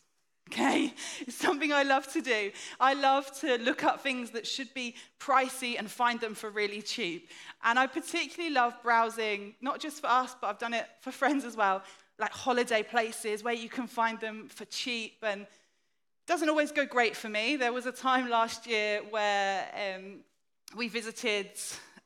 Okay? 0.48 0.94
It's 1.22 1.34
something 1.34 1.72
I 1.72 1.82
love 1.82 2.06
to 2.12 2.20
do. 2.20 2.52
I 2.78 2.94
love 2.94 3.36
to 3.40 3.58
look 3.58 3.82
up 3.82 4.00
things 4.00 4.30
that 4.30 4.46
should 4.46 4.72
be 4.74 4.94
pricey 5.18 5.76
and 5.76 5.90
find 5.90 6.20
them 6.20 6.36
for 6.36 6.50
really 6.50 6.82
cheap. 6.82 7.30
And 7.64 7.80
I 7.80 7.88
particularly 7.88 8.54
love 8.54 8.74
browsing, 8.84 9.56
not 9.60 9.80
just 9.80 10.00
for 10.00 10.06
us, 10.06 10.36
but 10.40 10.46
I've 10.46 10.60
done 10.60 10.72
it 10.72 10.86
for 11.00 11.10
friends 11.10 11.44
as 11.44 11.56
well, 11.56 11.82
like 12.20 12.30
holiday 12.30 12.84
places 12.84 13.42
where 13.42 13.54
you 13.54 13.68
can 13.68 13.88
find 13.88 14.20
them 14.20 14.48
for 14.48 14.66
cheap 14.66 15.16
and 15.20 15.48
doesn't 16.28 16.48
always 16.48 16.70
go 16.70 16.86
great 16.86 17.16
for 17.16 17.28
me. 17.28 17.56
There 17.56 17.72
was 17.72 17.86
a 17.86 17.92
time 17.92 18.30
last 18.30 18.68
year 18.68 19.00
where 19.10 19.66
um, 19.74 20.20
we 20.74 20.88
visited 20.88 21.50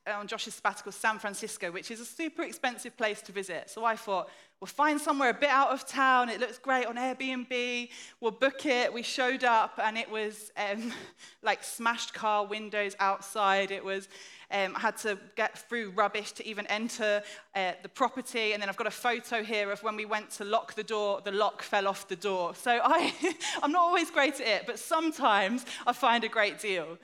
on 0.07 0.26
Josh's 0.26 0.55
sabbatical 0.55 0.93
San 0.93 1.19
Francisco, 1.19 1.71
which 1.71 1.90
is 1.90 2.00
a 2.00 2.05
super 2.05 2.43
expensive 2.43 2.97
place 2.97 3.23
to 3.23 3.33
visit. 3.33 3.71
So 3.71 3.85
I 3.85 3.97
thought, 3.97 4.29
we'll 4.61 4.67
find 4.67 5.00
somewhere 5.00 5.31
a 5.31 5.35
bit 5.35 5.49
out 5.49 5.71
of 5.71 5.87
town. 5.87 6.29
It 6.29 6.40
looks 6.40 6.59
great 6.59 6.87
on 6.87 6.97
Airbnb. 6.97 7.88
We'll 8.21 8.31
book 8.31 8.67
it. 8.67 8.93
We 8.93 9.02
showed 9.02 9.45
up, 9.45 9.79
and 9.83 9.97
it 9.97 10.11
was 10.11 10.52
um, 10.57 10.93
like 11.43 11.62
smashed 11.62 12.12
car 12.14 12.47
windows 12.47 12.97
outside. 12.99 13.71
It 13.71 13.85
was 13.85 14.09
um, 14.50 14.75
I 14.75 14.81
had 14.81 14.97
to 14.99 15.19
get 15.37 15.57
through 15.69 15.90
rubbish 15.90 16.33
to 16.33 16.47
even 16.47 16.67
enter 16.67 17.23
uh, 17.55 17.73
the 17.83 17.88
property. 17.88 18.52
And 18.52 18.61
then 18.61 18.69
I've 18.69 18.76
got 18.76 18.88
a 18.88 18.90
photo 18.90 19.45
here 19.45 19.71
of 19.71 19.83
when 19.83 19.97
we 19.97 20.05
went 20.05 20.31
to 20.33 20.45
lock 20.45 20.75
the 20.75 20.83
door, 20.83 21.21
the 21.25 21.31
lock 21.31 21.62
fell 21.62 21.87
off 21.87 22.09
the 22.09 22.17
door. 22.17 22.55
So 22.55 22.81
I, 22.83 23.14
I'm 23.62 23.71
not 23.71 23.83
always 23.83 24.11
great 24.11 24.40
at 24.40 24.47
it, 24.47 24.62
but 24.67 24.79
sometimes 24.79 25.64
I 25.87 25.93
find 25.93 26.25
a 26.25 26.29
great 26.29 26.59
deal. 26.59 26.99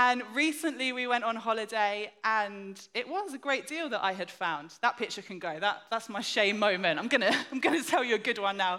And 0.00 0.22
recently 0.32 0.92
we 0.92 1.08
went 1.08 1.24
on 1.24 1.34
holiday, 1.34 2.12
and 2.22 2.80
it 2.94 3.08
was 3.08 3.34
a 3.34 3.38
great 3.38 3.66
deal 3.66 3.88
that 3.88 4.00
I 4.00 4.12
had 4.12 4.30
found. 4.30 4.74
That 4.80 4.96
picture 4.96 5.22
can 5.22 5.40
go. 5.40 5.58
That, 5.58 5.82
that's 5.90 6.08
my 6.08 6.20
shame 6.20 6.60
moment. 6.60 7.00
I'm 7.00 7.08
going 7.08 7.20
to 7.32 7.36
I'm 7.50 7.58
gonna 7.58 7.82
tell 7.82 8.04
you 8.04 8.14
a 8.14 8.18
good 8.18 8.38
one 8.38 8.56
now. 8.56 8.78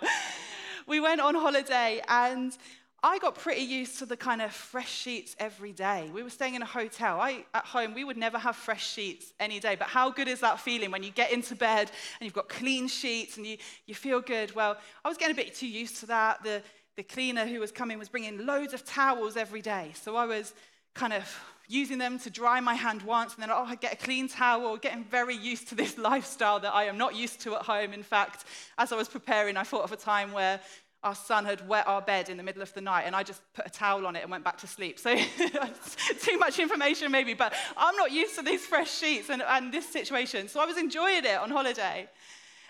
We 0.87 1.01
went 1.01 1.19
on 1.19 1.35
holiday, 1.35 2.01
and 2.07 2.57
I 3.03 3.19
got 3.19 3.35
pretty 3.35 3.63
used 3.63 3.99
to 3.99 4.05
the 4.05 4.15
kind 4.15 4.41
of 4.41 4.53
fresh 4.53 4.89
sheets 4.89 5.35
every 5.39 5.73
day. 5.73 6.09
We 6.13 6.23
were 6.23 6.29
staying 6.29 6.55
in 6.55 6.61
a 6.61 6.65
hotel. 6.65 7.19
I, 7.19 7.43
at 7.53 7.65
home, 7.65 7.93
we 7.93 8.05
would 8.05 8.17
never 8.17 8.37
have 8.37 8.55
fresh 8.55 8.89
sheets 8.89 9.33
any 9.41 9.59
day. 9.59 9.75
But 9.75 9.89
how 9.89 10.09
good 10.09 10.29
is 10.29 10.39
that 10.39 10.61
feeling 10.61 10.89
when 10.89 11.03
you 11.03 11.11
get 11.11 11.33
into 11.33 11.53
bed 11.53 11.91
and 12.19 12.25
you've 12.25 12.33
got 12.33 12.47
clean 12.47 12.87
sheets 12.87 13.35
and 13.35 13.45
you, 13.45 13.57
you 13.87 13.93
feel 13.93 14.21
good? 14.21 14.55
Well, 14.55 14.77
I 15.03 15.09
was 15.09 15.17
getting 15.17 15.33
a 15.33 15.35
bit 15.35 15.53
too 15.53 15.67
used 15.67 15.97
to 15.97 16.05
that. 16.05 16.43
The, 16.43 16.63
the 16.95 17.03
cleaner 17.03 17.45
who 17.45 17.59
was 17.59 17.73
coming 17.73 17.99
was 17.99 18.07
bringing 18.07 18.45
loads 18.45 18.73
of 18.73 18.85
towels 18.85 19.35
every 19.35 19.61
day. 19.61 19.91
So 19.95 20.15
I 20.15 20.25
was 20.25 20.53
kind 20.99 21.13
of 21.13 21.23
using 21.69 21.97
them 21.97 22.19
to 22.19 22.29
dry 22.29 22.59
my 22.59 22.73
hand 22.73 23.01
once 23.03 23.35
and 23.35 23.41
then, 23.41 23.49
oh, 23.51 23.63
I 23.65 23.75
get 23.75 23.93
a 23.93 23.95
clean 23.95 24.27
towel, 24.27 24.75
getting 24.75 25.05
very 25.05 25.35
used 25.35 25.69
to 25.69 25.75
this 25.75 25.97
lifestyle 26.09 26.59
that 26.59 26.73
I 26.73 26.85
am 26.85 26.97
not 26.97 27.15
used 27.15 27.39
to 27.41 27.55
at 27.55 27.61
home. 27.61 27.93
In 27.93 28.03
fact, 28.03 28.43
as 28.77 28.91
I 28.91 28.97
was 28.97 29.07
preparing, 29.07 29.55
I 29.55 29.63
thought 29.63 29.83
of 29.83 29.93
a 29.93 29.95
time 29.95 30.33
where 30.33 30.59
our 31.01 31.15
son 31.15 31.45
had 31.45 31.65
wet 31.69 31.87
our 31.87 32.01
bed 32.01 32.27
in 32.27 32.35
the 32.35 32.43
middle 32.43 32.61
of 32.61 32.73
the 32.73 32.81
night, 32.81 33.03
and 33.05 33.15
I 33.15 33.23
just 33.23 33.41
put 33.53 33.65
a 33.65 33.69
towel 33.69 34.05
on 34.05 34.17
it 34.17 34.23
and 34.23 34.29
went 34.29 34.43
back 34.43 34.57
to 34.57 34.67
sleep. 34.67 34.99
So, 34.99 35.15
too 36.19 36.37
much 36.37 36.59
information 36.59 37.09
maybe, 37.09 37.33
but 37.33 37.53
I'm 37.77 37.95
not 37.95 38.11
used 38.11 38.35
to 38.35 38.41
these 38.41 38.65
fresh 38.65 38.91
sheets 38.91 39.29
and, 39.29 39.41
and 39.41 39.73
this 39.73 39.87
situation. 39.87 40.49
So, 40.49 40.59
I 40.59 40.65
was 40.65 40.77
enjoying 40.77 41.23
it 41.23 41.37
on 41.37 41.51
holiday 41.51 42.09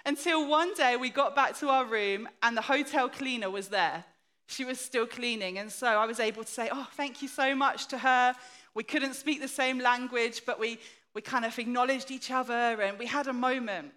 until 0.06 0.48
one 0.48 0.76
day 0.76 0.96
we 0.96 1.10
got 1.10 1.36
back 1.36 1.58
to 1.60 1.70
our 1.70 1.86
room 1.86 2.30
and 2.44 2.56
the 2.56 2.62
hotel 2.62 3.10
cleaner 3.10 3.50
was 3.50 3.70
there. 3.70 4.06
She 4.50 4.66
was 4.66 4.80
still 4.80 5.06
cleaning, 5.06 5.60
and 5.60 5.72
so 5.72 5.86
I 5.86 6.08
was 6.08 6.20
able 6.20 6.44
to 6.44 6.52
say, 6.52 6.70
Oh, 6.72 6.88
thank 6.94 7.22
you 7.22 7.28
so 7.28 7.54
much 7.54 7.86
to 7.88 8.00
her. 8.00 8.34
We 8.74 8.84
couldn't 8.84 9.14
speak 9.14 9.42
the 9.42 9.48
same 9.48 9.78
language, 9.78 10.42
but 10.44 10.60
we, 10.60 10.80
we 11.14 11.22
kind 11.22 11.46
of 11.46 11.58
acknowledged 11.60 12.10
each 12.10 12.32
other 12.32 12.82
and 12.82 12.98
we 12.98 13.06
had 13.06 13.28
a 13.28 13.34
moment. 13.34 13.92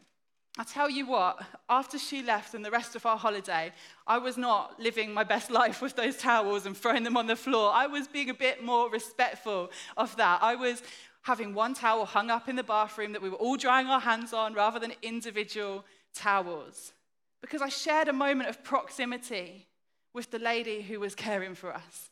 I 0.59 0.65
tell 0.65 0.91
you 0.91 1.07
what, 1.07 1.41
after 1.71 1.99
she 1.99 2.23
left 2.23 2.53
and 2.53 2.63
the 2.63 2.71
rest 2.71 2.95
of 2.95 3.07
our 3.07 3.17
holiday, 3.17 3.73
I 4.07 4.19
was 4.19 4.37
not 4.37 4.79
living 4.79 5.15
my 5.15 5.25
best 5.25 5.51
life 5.63 5.81
with 5.81 5.97
those 5.97 6.19
towels 6.19 6.67
and 6.67 6.77
throwing 6.77 7.03
them 7.03 7.17
on 7.17 7.27
the 7.27 7.37
floor. 7.37 7.73
I 7.73 7.87
was 7.87 8.07
being 8.07 8.29
a 8.29 8.35
bit 8.35 8.63
more 8.63 8.91
respectful 8.91 9.71
of 9.97 10.15
that. 10.17 10.43
I 10.43 10.55
was 10.55 10.83
having 11.23 11.55
one 11.55 11.73
towel 11.73 12.05
hung 12.05 12.31
up 12.31 12.47
in 12.51 12.57
the 12.57 12.63
bathroom 12.63 13.13
that 13.13 13.23
we 13.23 13.31
were 13.31 13.37
all 13.37 13.57
drying 13.57 13.87
our 13.87 14.01
hands 14.01 14.35
on 14.35 14.53
rather 14.53 14.79
than 14.79 14.93
individual 15.01 15.87
towels. 16.15 16.93
Because 17.41 17.63
I 17.63 17.71
shared 17.71 18.09
a 18.09 18.13
moment 18.13 18.51
of 18.51 18.63
proximity 18.63 19.67
with 20.15 20.31
the 20.31 20.39
lady 20.39 20.83
who 20.83 21.01
was 21.01 21.15
caring 21.15 21.55
for 21.55 21.73
us. 21.73 22.11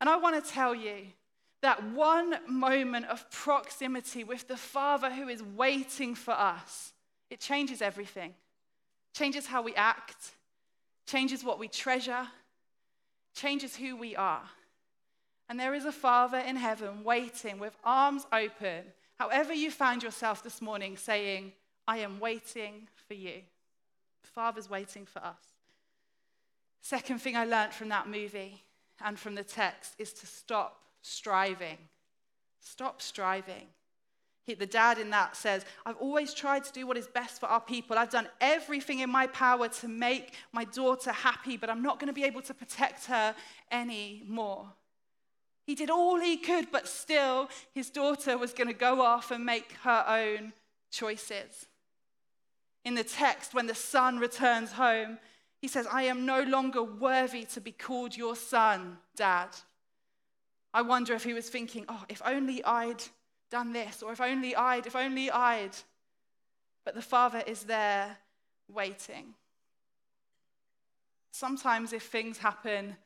And 0.00 0.08
I 0.08 0.16
want 0.16 0.42
to 0.42 0.50
tell 0.50 0.74
you 0.74 1.06
that 1.62 1.82
one 1.92 2.36
moment 2.48 3.06
of 3.06 3.30
proximity 3.30 4.24
with 4.24 4.48
the 4.48 4.56
Father 4.56 5.10
who 5.10 5.28
is 5.28 5.42
waiting 5.42 6.14
for 6.14 6.32
us 6.32 6.92
it 7.30 7.40
changes 7.40 7.80
everything. 7.80 8.34
Changes 9.14 9.46
how 9.46 9.62
we 9.62 9.74
act, 9.74 10.32
changes 11.06 11.42
what 11.44 11.58
we 11.58 11.68
treasure, 11.68 12.26
changes 13.34 13.76
who 13.76 13.96
we 13.96 14.14
are. 14.16 14.42
And 15.48 15.58
there 15.58 15.74
is 15.74 15.84
a 15.84 15.92
Father 15.92 16.38
in 16.38 16.56
heaven 16.56 17.02
waiting 17.02 17.58
with 17.58 17.76
arms 17.84 18.26
open, 18.32 18.84
however 19.18 19.52
you 19.52 19.70
found 19.70 20.02
yourself 20.02 20.42
this 20.42 20.60
morning, 20.60 20.96
saying, 20.96 21.52
I 21.88 21.98
am 21.98 22.20
waiting 22.20 22.88
for 23.08 23.14
you. 23.14 23.42
The 24.22 24.28
Father's 24.28 24.70
waiting 24.70 25.06
for 25.06 25.20
us. 25.20 25.59
Second 26.80 27.20
thing 27.20 27.36
I 27.36 27.44
learned 27.44 27.72
from 27.72 27.88
that 27.90 28.08
movie 28.08 28.62
and 29.04 29.18
from 29.18 29.34
the 29.34 29.42
text 29.42 29.94
is 29.98 30.12
to 30.14 30.26
stop 30.26 30.82
striving. 31.02 31.78
Stop 32.60 33.00
striving. 33.00 33.66
He, 34.44 34.54
the 34.54 34.66
dad 34.66 34.98
in 34.98 35.10
that 35.10 35.36
says, 35.36 35.64
I've 35.84 35.96
always 35.96 36.32
tried 36.32 36.64
to 36.64 36.72
do 36.72 36.86
what 36.86 36.96
is 36.96 37.06
best 37.06 37.40
for 37.40 37.46
our 37.46 37.60
people. 37.60 37.98
I've 37.98 38.10
done 38.10 38.28
everything 38.40 39.00
in 39.00 39.10
my 39.10 39.26
power 39.26 39.68
to 39.68 39.88
make 39.88 40.34
my 40.52 40.64
daughter 40.64 41.12
happy, 41.12 41.56
but 41.56 41.70
I'm 41.70 41.82
not 41.82 41.98
going 41.98 42.08
to 42.08 42.14
be 42.14 42.24
able 42.24 42.42
to 42.42 42.54
protect 42.54 43.06
her 43.06 43.34
anymore. 43.70 44.66
He 45.66 45.74
did 45.74 45.90
all 45.90 46.18
he 46.18 46.36
could, 46.36 46.72
but 46.72 46.88
still, 46.88 47.48
his 47.74 47.90
daughter 47.90 48.36
was 48.36 48.52
going 48.52 48.68
to 48.68 48.74
go 48.74 49.02
off 49.02 49.30
and 49.30 49.44
make 49.44 49.72
her 49.82 50.04
own 50.08 50.52
choices. 50.90 51.66
In 52.84 52.94
the 52.94 53.04
text, 53.04 53.54
when 53.54 53.66
the 53.66 53.74
son 53.74 54.18
returns 54.18 54.72
home, 54.72 55.18
he 55.60 55.68
says, 55.68 55.86
I 55.90 56.04
am 56.04 56.24
no 56.24 56.42
longer 56.42 56.82
worthy 56.82 57.44
to 57.44 57.60
be 57.60 57.72
called 57.72 58.16
your 58.16 58.34
son, 58.34 58.98
dad. 59.14 59.48
I 60.72 60.82
wonder 60.82 61.14
if 61.14 61.24
he 61.24 61.34
was 61.34 61.48
thinking, 61.48 61.84
oh, 61.88 62.04
if 62.08 62.22
only 62.24 62.64
I'd 62.64 63.02
done 63.50 63.72
this, 63.72 64.02
or 64.02 64.12
if 64.12 64.20
only 64.20 64.56
I'd, 64.56 64.86
if 64.86 64.96
only 64.96 65.30
I'd. 65.30 65.76
But 66.84 66.94
the 66.94 67.02
Father 67.02 67.42
is 67.46 67.64
there 67.64 68.16
waiting. 68.72 69.34
Sometimes, 71.32 71.92
if 71.92 72.04
things 72.04 72.38
happen 72.38 72.96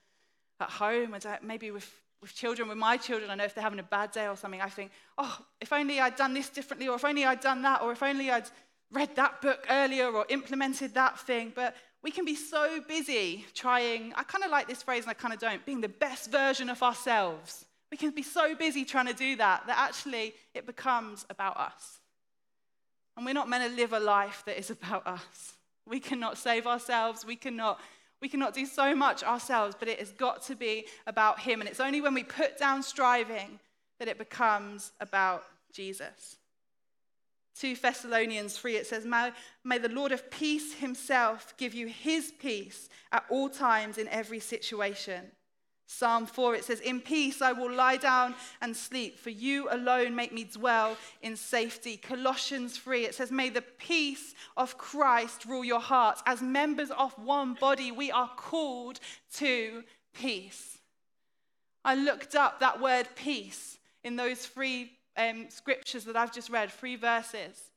at 0.61 0.71
home, 0.71 1.15
and 1.15 1.27
maybe 1.43 1.71
with, 1.73 1.91
with 2.21 2.35
children, 2.35 2.69
with 2.69 2.79
my 2.79 2.97
children, 2.97 3.31
I 3.31 3.35
know 3.35 3.45
if 3.45 3.55
they're 3.55 3.65
having 3.65 3.81
a 3.81 3.83
bad 3.83 4.13
day 4.13 4.29
or 4.29 4.37
something, 4.37 4.61
I 4.61 4.69
think, 4.69 4.93
oh, 5.19 5.39
if 5.61 5.73
only 5.73 5.99
I'd 5.99 6.17
done 6.17 6.35
this 6.35 6.49
differently, 6.51 6.89
or 6.89 6.97
if 6.97 7.05
only 7.05 7.25
I'd 7.25 7.41
done 7.41 7.63
that, 7.63 7.83
or 7.83 7.91
if 7.91 8.03
only 8.03 8.31
I'd 8.31 8.49
read 8.93 9.17
that 9.17 9.43
book 9.43 9.67
earlier 9.69 10.09
or 10.09 10.25
implemented 10.29 10.95
that 10.95 11.19
thing. 11.19 11.53
But 11.55 11.75
we 12.05 12.13
can 12.13 12.25
be 12.25 12.37
so 12.37 12.81
busy 12.87 13.45
trying, 13.55 14.13
I 14.15 14.23
kind 14.23 14.45
of 14.45 14.53
like 14.53 14.69
this 14.69 14.85
phrase 14.85 15.03
and 15.03 15.11
I 15.11 15.15
kind 15.15 15.35
of 15.35 15.41
don't, 15.41 15.67
being 15.67 15.81
the 15.81 15.89
best 15.89 16.31
version 16.31 16.71
of 16.71 16.81
ourselves 16.83 17.65
we 17.95 17.97
can 17.97 18.11
be 18.11 18.25
so 18.25 18.57
busy 18.57 18.85
trying 18.85 19.07
to 19.07 19.15
do 19.15 19.37
that 19.37 19.69
that 19.69 19.79
actually 19.79 20.35
it 20.53 20.67
becomes 20.67 21.25
about 21.31 21.57
us. 21.57 22.01
And 23.17 23.25
we're 23.25 23.35
not 23.35 23.49
meant 23.49 23.71
to 23.71 23.77
live 23.77 23.93
a 23.93 24.01
life 24.01 24.43
that 24.47 24.59
is 24.59 24.69
about 24.69 25.07
us. 25.07 25.53
We 25.87 26.01
cannot 26.01 26.37
save 26.37 26.67
ourselves. 26.67 27.25
We 27.25 27.37
cannot, 27.37 27.81
we 28.21 28.29
cannot 28.29 28.53
do 28.53 28.67
so 28.67 28.97
much 28.97 29.23
ourselves, 29.23 29.77
but 29.79 29.87
it 29.87 30.01
has 30.01 30.11
got 30.11 30.43
to 30.47 30.57
be 30.57 30.87
about 31.07 31.39
Him. 31.39 31.61
And 31.61 31.71
it's 31.71 31.79
only 31.79 32.01
when 32.01 32.15
we 32.15 32.25
put 32.25 32.59
down 32.59 32.83
striving 32.83 33.61
that 34.01 34.09
it 34.09 34.19
becomes 34.19 34.91
about 35.01 35.45
Jesus. 35.73 36.37
2 37.59 37.77
Thessalonians 37.77 38.59
3, 38.59 38.77
it 38.77 38.87
says, 38.87 39.07
may, 39.07 39.31
may 39.63 39.79
the 39.79 39.89
Lord 39.89 40.11
of 40.11 40.31
peace 40.31 40.75
himself 40.75 41.55
give 41.57 41.73
you 41.73 41.87
his 41.87 42.33
peace 42.39 42.89
at 43.13 43.25
all 43.31 43.49
times 43.49 43.97
in 43.97 44.09
every 44.09 44.41
situation. 44.41 45.31
Psalm 45.87 46.27
4, 46.27 46.57
it 46.57 46.65
says, 46.65 46.81
In 46.81 47.01
peace 47.01 47.41
I 47.43 47.53
will 47.53 47.71
lie 47.71 47.97
down 47.97 48.35
and 48.61 48.77
sleep, 48.77 49.19
for 49.19 49.31
you 49.31 49.69
alone 49.71 50.17
make 50.17 50.33
me 50.33 50.45
dwell 50.45 50.97
in 51.23 51.37
safety. 51.37 51.97
Colossians 51.97 52.79
3, 52.79 53.05
it 53.05 53.15
says, 53.15 53.31
May 53.31 53.51
the 53.51 53.63
peace 53.63 54.35
of 54.57 54.77
Christ 54.79 55.45
rule 55.45 55.65
your 55.65 55.81
hearts. 55.81 56.23
As 56.27 56.43
members 56.43 56.91
of 56.91 57.13
one 57.19 57.55
body, 57.55 57.93
we 57.93 58.11
are 58.11 58.31
called 58.37 58.99
to 59.35 59.85
peace. 60.13 60.79
I 61.85 61.95
looked 61.95 62.35
up 62.35 62.61
that 62.61 62.81
word 62.81 63.09
peace 63.15 63.79
in 64.03 64.17
those 64.17 64.47
three 64.47 64.93
um, 65.17 65.47
scriptures 65.49 66.05
that 66.05 66.17
I've 66.17 66.33
just 66.33 66.51
read, 66.51 66.71
three 66.71 66.97
verses. 66.97 67.71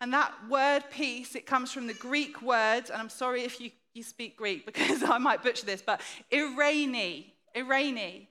And 0.00 0.12
that 0.12 0.32
word 0.48 0.84
peace, 0.90 1.34
it 1.34 1.46
comes 1.46 1.72
from 1.72 1.86
the 1.86 1.94
Greek 1.94 2.40
word, 2.40 2.84
and 2.90 3.00
I'm 3.00 3.08
sorry 3.08 3.42
if 3.42 3.60
you 3.60 3.70
you 3.98 4.02
speak 4.02 4.36
Greek 4.36 4.64
because 4.72 5.02
I 5.02 5.18
might 5.18 5.42
butcher 5.42 5.66
this, 5.66 5.82
but 5.82 6.00
eirene, 6.32 7.26
eirene. 7.54 8.26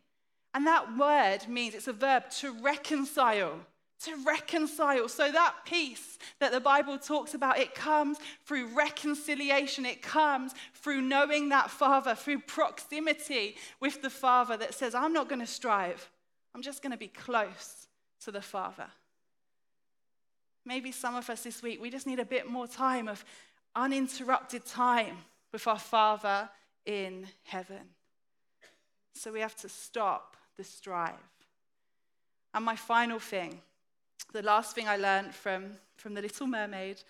And 0.53 0.65
that 0.65 0.97
word 0.97 1.47
means 1.47 1.75
it's 1.75 1.87
a 1.87 1.93
verb 1.93 2.31
to 2.39 2.51
reconcile, 2.63 3.59
to 4.05 4.15
reconcile. 4.25 5.07
So 5.07 5.31
that 5.31 5.53
peace 5.65 6.17
that 6.39 6.51
the 6.51 6.59
Bible 6.59 6.97
talks 6.97 7.35
about, 7.35 7.59
it 7.59 7.75
comes 7.75 8.17
through 8.45 8.75
reconciliation. 8.75 9.85
It 9.85 10.01
comes 10.01 10.53
through 10.73 11.01
knowing 11.01 11.49
that 11.49 11.69
Father, 11.69 12.15
through 12.15 12.39
proximity 12.39 13.55
with 13.79 14.01
the 14.01 14.09
Father 14.09 14.57
that 14.57 14.73
says, 14.73 14.95
I'm 14.95 15.13
not 15.13 15.29
going 15.29 15.41
to 15.41 15.47
strive. 15.47 16.09
I'm 16.55 16.63
just 16.63 16.81
going 16.81 16.91
to 16.93 16.97
be 16.97 17.09
close 17.09 17.87
to 18.23 18.32
the 18.32 18.41
Father. 18.41 18.88
Maybe 20.65 20.91
some 20.91 21.15
of 21.15 21.30
us 21.30 21.43
this 21.43 21.63
week, 21.63 21.82
we 21.82 21.89
just 21.89 22.08
need 22.08 22.19
a 22.19 22.25
bit 22.25 22.49
more 22.49 22.67
time 22.67 23.08
of 23.08 23.23
uninterrupted 23.75 24.65
time 24.65 25.17
with 25.51 25.67
our 25.67 25.80
Father 25.80 26.49
in 26.86 27.27
heaven. 27.43 27.89
So 29.13 29.32
we 29.32 29.39
have 29.39 29.56
to 29.58 29.69
stop 29.69 30.36
the 30.58 30.63
strive. 30.63 31.13
And 32.53 32.65
my 32.65 32.75
final 32.75 33.19
thing 33.19 33.62
the 34.34 34.41
last 34.41 34.75
thing 34.75 34.88
I 34.88 34.97
learned 34.97 35.34
from, 35.34 35.77
from 35.95 36.13
The 36.13 36.21
Little 36.21 36.47
Mermaid. 36.47 37.01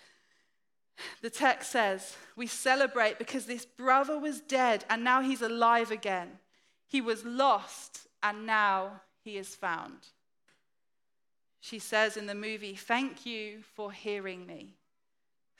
The 1.22 1.30
text 1.30 1.70
says, 1.70 2.16
We 2.36 2.46
celebrate 2.46 3.18
because 3.18 3.46
this 3.46 3.64
brother 3.64 4.18
was 4.18 4.40
dead 4.40 4.84
and 4.88 5.04
now 5.04 5.20
he's 5.20 5.42
alive 5.42 5.90
again. 5.90 6.38
He 6.86 7.00
was 7.00 7.24
lost 7.24 8.06
and 8.22 8.46
now 8.46 9.00
he 9.22 9.36
is 9.36 9.54
found. 9.54 10.08
She 11.68 11.78
says 11.78 12.16
in 12.16 12.26
the 12.26 12.34
movie, 12.34 12.74
Thank 12.74 13.26
you 13.26 13.58
for 13.74 13.92
hearing 13.92 14.46
me. 14.46 14.76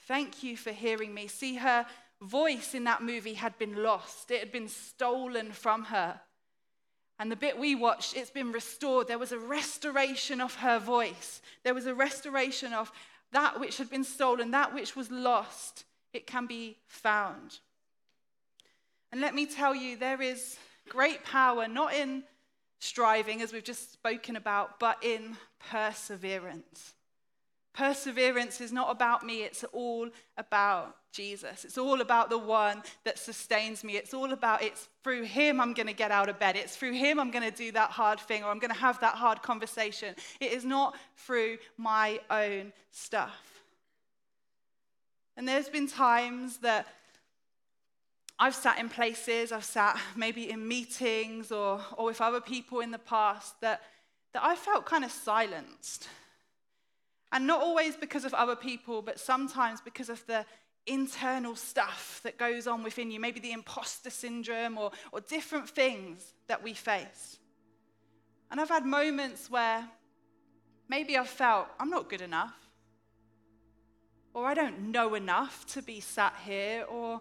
Thank 0.06 0.42
you 0.42 0.56
for 0.56 0.72
hearing 0.72 1.12
me. 1.12 1.26
See, 1.26 1.56
her 1.56 1.84
voice 2.22 2.74
in 2.74 2.84
that 2.84 3.02
movie 3.02 3.34
had 3.34 3.58
been 3.58 3.82
lost, 3.82 4.30
it 4.30 4.40
had 4.40 4.50
been 4.50 4.68
stolen 4.68 5.52
from 5.52 5.84
her. 5.84 6.18
And 7.18 7.30
the 7.30 7.36
bit 7.36 7.58
we 7.58 7.74
watched, 7.74 8.16
it's 8.16 8.30
been 8.30 8.52
restored. 8.52 9.06
There 9.06 9.18
was 9.18 9.32
a 9.32 9.38
restoration 9.38 10.40
of 10.40 10.54
her 10.54 10.78
voice. 10.78 11.42
There 11.62 11.74
was 11.74 11.86
a 11.86 11.94
restoration 11.94 12.72
of 12.72 12.90
that 13.32 13.60
which 13.60 13.76
had 13.76 13.90
been 13.90 14.04
stolen, 14.04 14.52
that 14.52 14.72
which 14.72 14.96
was 14.96 15.10
lost. 15.10 15.84
It 16.14 16.26
can 16.26 16.46
be 16.46 16.78
found. 16.86 17.58
And 19.12 19.20
let 19.20 19.34
me 19.34 19.44
tell 19.44 19.74
you, 19.74 19.96
there 19.96 20.22
is 20.22 20.56
great 20.88 21.24
power 21.24 21.68
not 21.68 21.92
in 21.92 22.22
striving, 22.78 23.42
as 23.42 23.52
we've 23.52 23.64
just 23.64 23.92
spoken 23.92 24.36
about, 24.36 24.78
but 24.78 24.98
in 25.02 25.36
perseverance. 25.70 26.94
Perseverance 27.72 28.60
is 28.60 28.72
not 28.72 28.90
about 28.90 29.24
me, 29.24 29.42
it's 29.42 29.64
all 29.72 30.08
about 30.36 30.96
Jesus. 31.12 31.64
It's 31.64 31.78
all 31.78 32.00
about 32.00 32.30
the 32.30 32.38
one 32.38 32.82
that 33.04 33.18
sustains 33.18 33.82
me. 33.82 33.96
It's 33.96 34.12
all 34.12 34.32
about 34.32 34.62
it's 34.62 34.88
through 35.02 35.24
him 35.24 35.60
I'm 35.60 35.74
going 35.74 35.86
to 35.86 35.92
get 35.92 36.10
out 36.10 36.28
of 36.28 36.38
bed. 36.38 36.56
It's 36.56 36.76
through 36.76 36.92
him 36.92 37.18
I'm 37.18 37.30
going 37.30 37.48
to 37.50 37.56
do 37.56 37.72
that 37.72 37.90
hard 37.90 38.20
thing 38.20 38.44
or 38.44 38.50
I'm 38.50 38.58
going 38.58 38.72
to 38.72 38.78
have 38.78 39.00
that 39.00 39.14
hard 39.14 39.42
conversation. 39.42 40.14
It 40.40 40.52
is 40.52 40.64
not 40.64 40.96
through 41.16 41.58
my 41.76 42.20
own 42.30 42.72
stuff. 42.90 43.62
And 45.36 45.46
there's 45.46 45.68
been 45.68 45.88
times 45.88 46.58
that 46.58 46.86
I've 48.38 48.54
sat 48.54 48.78
in 48.78 48.88
places, 48.88 49.50
I've 49.50 49.64
sat 49.64 49.98
maybe 50.14 50.50
in 50.50 50.66
meetings 50.66 51.50
or, 51.50 51.80
or 51.96 52.06
with 52.06 52.20
other 52.20 52.40
people 52.40 52.80
in 52.80 52.92
the 52.92 52.98
past 52.98 53.60
that, 53.60 53.82
that 54.32 54.44
I 54.44 54.54
felt 54.54 54.86
kind 54.86 55.04
of 55.04 55.10
silenced. 55.10 56.08
And 57.32 57.46
not 57.46 57.60
always 57.60 57.96
because 57.96 58.24
of 58.24 58.32
other 58.34 58.54
people, 58.56 59.02
but 59.02 59.18
sometimes 59.18 59.80
because 59.80 60.08
of 60.08 60.24
the 60.26 60.46
internal 60.86 61.56
stuff 61.56 62.20
that 62.22 62.38
goes 62.38 62.66
on 62.66 62.82
within 62.82 63.10
you, 63.10 63.20
maybe 63.20 63.40
the 63.40 63.52
imposter 63.52 64.08
syndrome 64.08 64.78
or, 64.78 64.92
or 65.12 65.20
different 65.20 65.68
things 65.68 66.32
that 66.46 66.62
we 66.62 66.74
face. 66.74 67.38
And 68.50 68.60
I've 68.60 68.70
had 68.70 68.86
moments 68.86 69.50
where 69.50 69.86
maybe 70.88 71.18
I've 71.18 71.28
felt 71.28 71.66
I'm 71.78 71.90
not 71.90 72.08
good 72.08 72.22
enough, 72.22 72.56
or 74.32 74.46
I 74.46 74.54
don't 74.54 74.90
know 74.90 75.14
enough 75.14 75.66
to 75.74 75.82
be 75.82 76.00
sat 76.00 76.34
here, 76.46 76.84
or 76.88 77.20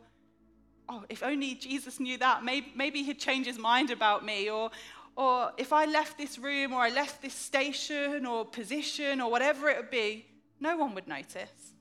oh, 0.89 1.04
if 1.10 1.23
only 1.23 1.56
Jesus 1.56 2.00
knew 2.00 2.17
that, 2.17 2.43
maybe, 2.43 2.71
maybe 2.76 3.04
he'd 3.04 3.19
change 3.19 3.45
his 3.45 3.58
mind 3.58 3.91
about 3.91 4.26
me, 4.26 4.50
or, 4.50 4.71
or 5.15 5.52
if 5.58 5.73
I 5.73 5.86
left 5.86 6.17
this 6.17 6.38
room, 6.38 6.73
or 6.73 6.82
I 6.82 6.89
left 6.89 7.21
this 7.21 7.34
station, 7.34 8.26
or 8.26 8.45
position, 8.45 9.21
or 9.21 9.30
whatever 9.30 9.69
it 9.69 9.78
would 9.78 9.91
be, 9.91 10.26
no 10.60 10.78
one 10.78 10.95
would 10.95 11.08
notice. 11.08 11.73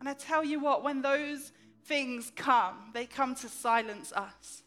And 0.00 0.08
I 0.08 0.14
tell 0.14 0.44
you 0.44 0.60
what, 0.60 0.82
when 0.82 1.02
those 1.02 1.52
things 1.84 2.32
come, 2.34 2.90
they 2.92 3.06
come 3.06 3.34
to 3.36 3.48
silence 3.48 4.12
us. 4.12 4.62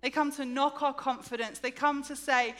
They 0.00 0.10
come 0.10 0.30
to 0.32 0.44
knock 0.44 0.82
our 0.82 0.94
confidence. 0.94 1.58
They 1.58 1.72
come 1.72 2.04
to 2.04 2.14
say, 2.14 2.54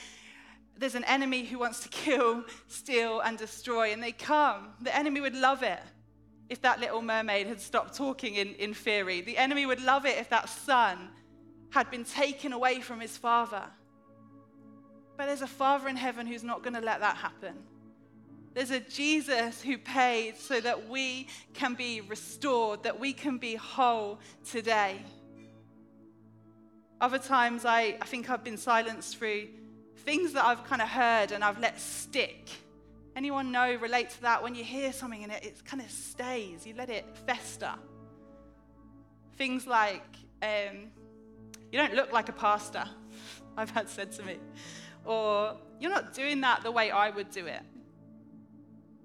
there's 0.76 0.96
an 0.96 1.04
enemy 1.04 1.44
who 1.44 1.58
wants 1.58 1.80
to 1.80 1.88
kill, 1.90 2.44
steal, 2.66 3.20
and 3.20 3.38
destroy. 3.38 3.92
And 3.92 4.02
they 4.02 4.12
come. 4.12 4.70
The 4.80 4.94
enemy 4.94 5.20
would 5.20 5.36
love 5.36 5.62
it 5.62 5.80
if 6.50 6.62
that 6.62 6.80
little 6.80 7.02
mermaid 7.02 7.46
had 7.46 7.60
stopped 7.60 7.94
talking 7.94 8.36
in, 8.36 8.54
in 8.54 8.74
theory. 8.74 9.20
The 9.20 9.36
enemy 9.36 9.66
would 9.66 9.82
love 9.82 10.06
it 10.06 10.18
if 10.18 10.30
that 10.30 10.48
son 10.48 11.10
had 11.70 11.90
been 11.90 12.04
taken 12.04 12.52
away 12.52 12.80
from 12.80 13.00
his 13.00 13.16
father. 13.16 13.64
But 15.16 15.26
there's 15.26 15.42
a 15.42 15.46
father 15.46 15.88
in 15.88 15.96
heaven 15.96 16.26
who's 16.26 16.44
not 16.44 16.62
going 16.62 16.74
to 16.74 16.80
let 16.80 17.00
that 17.00 17.16
happen. 17.16 17.54
There's 18.54 18.70
a 18.70 18.80
Jesus 18.80 19.60
who 19.60 19.76
paid 19.76 20.36
so 20.36 20.60
that 20.60 20.88
we 20.88 21.28
can 21.54 21.74
be 21.74 22.00
restored, 22.00 22.82
that 22.84 22.98
we 22.98 23.12
can 23.12 23.38
be 23.38 23.54
whole 23.54 24.18
today. 24.44 25.00
Other 27.00 27.18
times, 27.18 27.64
I, 27.64 27.96
I 28.00 28.06
think 28.06 28.30
I've 28.30 28.42
been 28.42 28.56
silenced 28.56 29.18
through 29.18 29.48
things 29.98 30.32
that 30.32 30.44
I've 30.44 30.64
kind 30.64 30.82
of 30.82 30.88
heard 30.88 31.32
and 31.32 31.44
I've 31.44 31.60
let 31.60 31.78
stick. 31.78 32.48
Anyone 33.18 33.50
know, 33.50 33.74
relate 33.74 34.10
to 34.10 34.22
that? 34.22 34.44
When 34.44 34.54
you 34.54 34.62
hear 34.62 34.92
something 34.92 35.24
and 35.24 35.32
it, 35.32 35.42
it 35.44 35.64
kind 35.64 35.82
of 35.82 35.90
stays, 35.90 36.64
you 36.64 36.72
let 36.78 36.88
it 36.88 37.04
fester. 37.26 37.72
Things 39.36 39.66
like, 39.66 40.04
um, 40.40 40.92
you 41.72 41.80
don't 41.80 41.94
look 41.94 42.12
like 42.12 42.28
a 42.28 42.32
pastor, 42.32 42.84
I've 43.56 43.70
had 43.70 43.88
said 43.88 44.12
to 44.12 44.22
me. 44.22 44.36
Or, 45.04 45.56
you're 45.80 45.90
not 45.90 46.14
doing 46.14 46.42
that 46.42 46.62
the 46.62 46.70
way 46.70 46.92
I 46.92 47.10
would 47.10 47.32
do 47.32 47.44
it. 47.46 47.62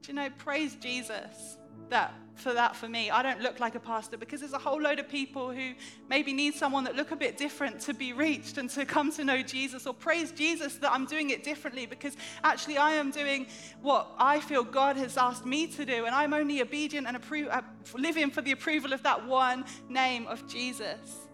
Do 0.04 0.10
you 0.10 0.14
know, 0.14 0.30
praise 0.38 0.76
Jesus 0.76 1.58
that 1.90 2.14
for 2.36 2.54
that 2.54 2.76
for 2.76 2.88
me. 2.88 3.12
I 3.12 3.22
don't 3.22 3.42
look 3.42 3.60
like 3.60 3.76
a 3.76 3.80
pastor 3.80 4.18
because 4.18 4.40
there's 4.40 4.54
a 4.54 4.60
whole 4.60 4.82
load 4.82 5.00
of 5.00 5.08
people 5.08 5.52
who 5.52 5.74
maybe 6.10 6.34
need 6.34 6.56
someone 6.56 6.84
that 6.86 6.96
look 6.96 7.12
a 7.12 7.16
bit 7.16 7.38
different 7.38 7.80
to 7.82 7.94
be 7.94 8.14
reached 8.14 8.58
and 8.58 8.70
to 8.72 8.86
come 8.86 9.12
to 9.14 9.24
know 9.24 9.42
Jesus 9.42 9.86
or 9.86 9.94
praise 9.94 10.32
Jesus 10.32 10.76
that 10.76 10.92
I'm 10.92 11.06
doing 11.06 11.30
it 11.30 11.44
differently 11.44 11.86
because 11.86 12.18
actually 12.44 12.78
I 12.78 12.94
am 12.94 13.12
doing 13.12 13.48
what 13.82 14.08
I 14.18 14.40
feel 14.40 14.64
God 14.64 14.98
has 14.98 15.18
asked 15.18 15.46
me 15.46 15.68
to 15.68 15.86
do 15.86 16.06
and 16.06 16.16
I'm 16.16 16.34
only 16.34 16.62
obedient 16.62 17.08
and 17.08 17.22
appro- 17.22 17.52
uh, 17.52 17.62
living 17.96 18.32
for 18.32 18.42
the 18.42 18.52
approval 18.52 18.94
of 18.94 19.04
that 19.04 19.26
one 19.26 19.66
name 19.90 20.28
of 20.28 20.48
Jesus. 20.48 21.28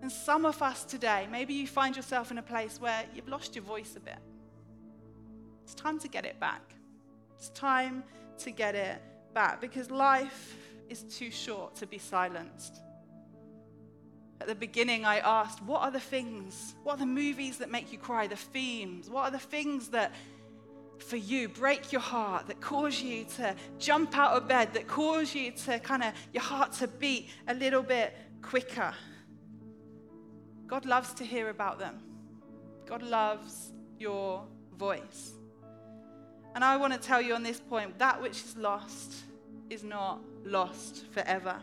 And 0.00 0.12
some 0.12 0.44
of 0.44 0.62
us 0.62 0.84
today, 0.84 1.26
maybe 1.30 1.54
you 1.54 1.66
find 1.66 1.96
yourself 1.96 2.30
in 2.30 2.38
a 2.38 2.42
place 2.42 2.80
where 2.80 3.04
you've 3.14 3.28
lost 3.28 3.56
your 3.56 3.64
voice 3.64 3.96
a 3.96 4.00
bit. 4.00 4.18
It's 5.64 5.74
time 5.74 5.98
to 5.98 6.08
get 6.08 6.24
it 6.24 6.38
back. 6.38 6.62
It's 7.36 7.50
time 7.50 8.04
to 8.38 8.52
get 8.52 8.76
it 8.76 9.02
back 9.38 9.60
because 9.60 9.88
life 9.88 10.56
is 10.88 11.02
too 11.04 11.30
short 11.30 11.76
to 11.76 11.86
be 11.86 11.96
silenced. 11.96 12.82
At 14.40 14.48
the 14.48 14.54
beginning, 14.56 15.04
I 15.04 15.18
asked, 15.18 15.62
What 15.62 15.82
are 15.82 15.92
the 15.92 16.00
things? 16.00 16.74
What 16.82 16.94
are 16.94 16.98
the 16.98 17.06
movies 17.06 17.58
that 17.58 17.70
make 17.70 17.92
you 17.92 17.98
cry? 17.98 18.26
The 18.26 18.34
themes? 18.34 19.08
What 19.08 19.26
are 19.26 19.30
the 19.30 19.46
things 19.56 19.90
that 19.90 20.10
for 20.98 21.16
you 21.16 21.48
break 21.48 21.92
your 21.92 22.00
heart, 22.00 22.48
that 22.48 22.60
cause 22.60 23.00
you 23.00 23.26
to 23.36 23.54
jump 23.78 24.18
out 24.18 24.32
of 24.32 24.48
bed, 24.48 24.74
that 24.74 24.88
cause 24.88 25.32
you 25.36 25.52
to 25.52 25.78
kind 25.78 26.02
of 26.02 26.14
your 26.32 26.42
heart 26.42 26.72
to 26.80 26.88
beat 26.88 27.30
a 27.46 27.54
little 27.54 27.84
bit 27.84 28.16
quicker? 28.42 28.92
God 30.66 30.84
loves 30.84 31.14
to 31.14 31.24
hear 31.24 31.48
about 31.48 31.78
them. 31.78 32.00
God 32.86 33.04
loves 33.04 33.70
your 34.00 34.44
voice. 34.76 35.34
And 36.56 36.64
I 36.64 36.76
want 36.76 36.92
to 36.92 36.98
tell 36.98 37.22
you 37.22 37.36
on 37.36 37.44
this 37.44 37.60
point 37.60 38.00
that 38.00 38.20
which 38.20 38.42
is 38.42 38.56
lost 38.56 39.27
is 39.70 39.82
not 39.82 40.20
lost 40.44 41.06
forever. 41.12 41.56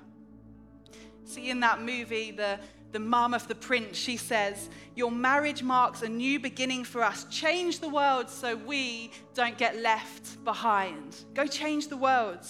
See, 1.26 1.50
in 1.50 1.60
that 1.62 1.82
movie, 1.82 2.32
the, 2.32 2.60
the 2.92 3.00
mum 3.00 3.34
of 3.34 3.48
the 3.48 3.56
prince, 3.56 3.98
she 3.98 4.16
says, 4.16 4.70
Your 4.96 5.12
marriage 5.12 5.64
marks 5.64 6.02
a 6.02 6.10
new 6.10 6.40
beginning 6.40 6.84
for 6.84 7.04
us. 7.04 7.26
Change 7.30 7.80
the 7.80 7.90
world 7.90 8.30
so 8.30 8.56
we 8.56 9.12
don't 9.34 9.58
get 9.58 9.78
left 9.78 10.44
behind. 10.44 11.18
Go 11.34 11.48
change 11.48 11.88
the 11.88 11.98
world. 11.98 12.46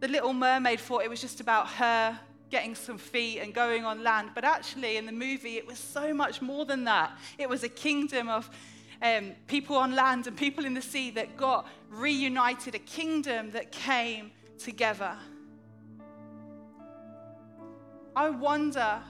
The 0.00 0.08
little 0.08 0.34
mermaid 0.34 0.80
thought 0.80 1.02
it 1.02 1.10
was 1.10 1.20
just 1.20 1.40
about 1.40 1.68
her 1.68 2.18
getting 2.50 2.74
some 2.74 2.98
feet 2.98 3.40
and 3.40 3.52
going 3.52 3.84
on 3.84 4.04
land, 4.04 4.30
but 4.34 4.44
actually, 4.44 4.96
in 4.96 5.06
the 5.06 5.12
movie, 5.12 5.56
it 5.56 5.66
was 5.66 5.78
so 5.78 6.14
much 6.14 6.40
more 6.40 6.64
than 6.64 6.84
that. 6.84 7.10
It 7.38 7.48
was 7.48 7.64
a 7.64 7.68
kingdom 7.68 8.28
of 8.28 8.48
um, 9.02 9.32
people 9.46 9.76
on 9.76 9.94
land 9.94 10.26
and 10.26 10.36
people 10.36 10.64
in 10.64 10.74
the 10.74 10.82
sea 10.82 11.10
that 11.12 11.36
got 11.36 11.66
reunited, 11.90 12.74
a 12.74 12.78
kingdom 12.78 13.50
that 13.52 13.72
came 13.72 14.30
together. 14.58 15.16
I 18.16 18.30
wonder 18.30 19.00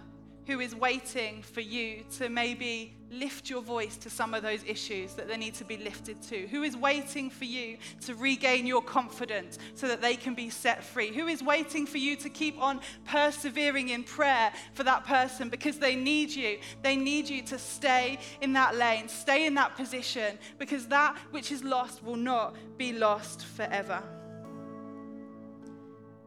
who 0.46 0.60
is 0.60 0.74
waiting 0.74 1.42
for 1.42 1.60
you 1.60 2.04
to 2.18 2.28
maybe 2.28 2.96
lift 3.18 3.48
your 3.50 3.62
voice 3.62 3.96
to 3.98 4.10
some 4.10 4.34
of 4.34 4.42
those 4.42 4.62
issues 4.64 5.14
that 5.14 5.28
they 5.28 5.36
need 5.36 5.54
to 5.54 5.64
be 5.64 5.76
lifted 5.76 6.20
to? 6.22 6.46
Who 6.48 6.62
is 6.62 6.76
waiting 6.76 7.30
for 7.30 7.44
you 7.44 7.78
to 8.02 8.14
regain 8.14 8.66
your 8.66 8.82
confidence 8.82 9.58
so 9.74 9.88
that 9.88 10.02
they 10.02 10.16
can 10.16 10.34
be 10.34 10.50
set 10.50 10.84
free? 10.84 11.14
Who 11.14 11.26
is 11.26 11.42
waiting 11.42 11.86
for 11.86 11.98
you 11.98 12.16
to 12.16 12.28
keep 12.28 12.60
on 12.60 12.80
persevering 13.06 13.88
in 13.88 14.04
prayer 14.04 14.52
for 14.74 14.84
that 14.84 15.04
person 15.04 15.48
because 15.48 15.78
they 15.78 15.96
need 15.96 16.30
you? 16.30 16.58
They 16.82 16.96
need 16.96 17.28
you 17.28 17.42
to 17.42 17.58
stay 17.58 18.18
in 18.40 18.52
that 18.54 18.76
lane, 18.76 19.08
stay 19.08 19.46
in 19.46 19.54
that 19.54 19.76
position 19.76 20.38
because 20.58 20.86
that 20.88 21.16
which 21.30 21.50
is 21.52 21.64
lost 21.64 22.02
will 22.02 22.16
not 22.16 22.56
be 22.76 22.92
lost 22.92 23.44
forever. 23.44 24.02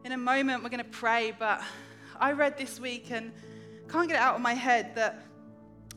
In 0.04 0.12
a 0.12 0.16
moment, 0.16 0.62
we're 0.62 0.70
going 0.70 0.84
to 0.84 0.90
pray, 0.90 1.34
but 1.38 1.62
I 2.18 2.32
read 2.32 2.56
this 2.56 2.80
week 2.80 3.10
and 3.10 3.32
can't 3.88 4.08
get 4.08 4.16
it 4.16 4.20
out 4.20 4.34
of 4.34 4.40
my 4.40 4.54
head 4.54 4.94
that 4.94 5.27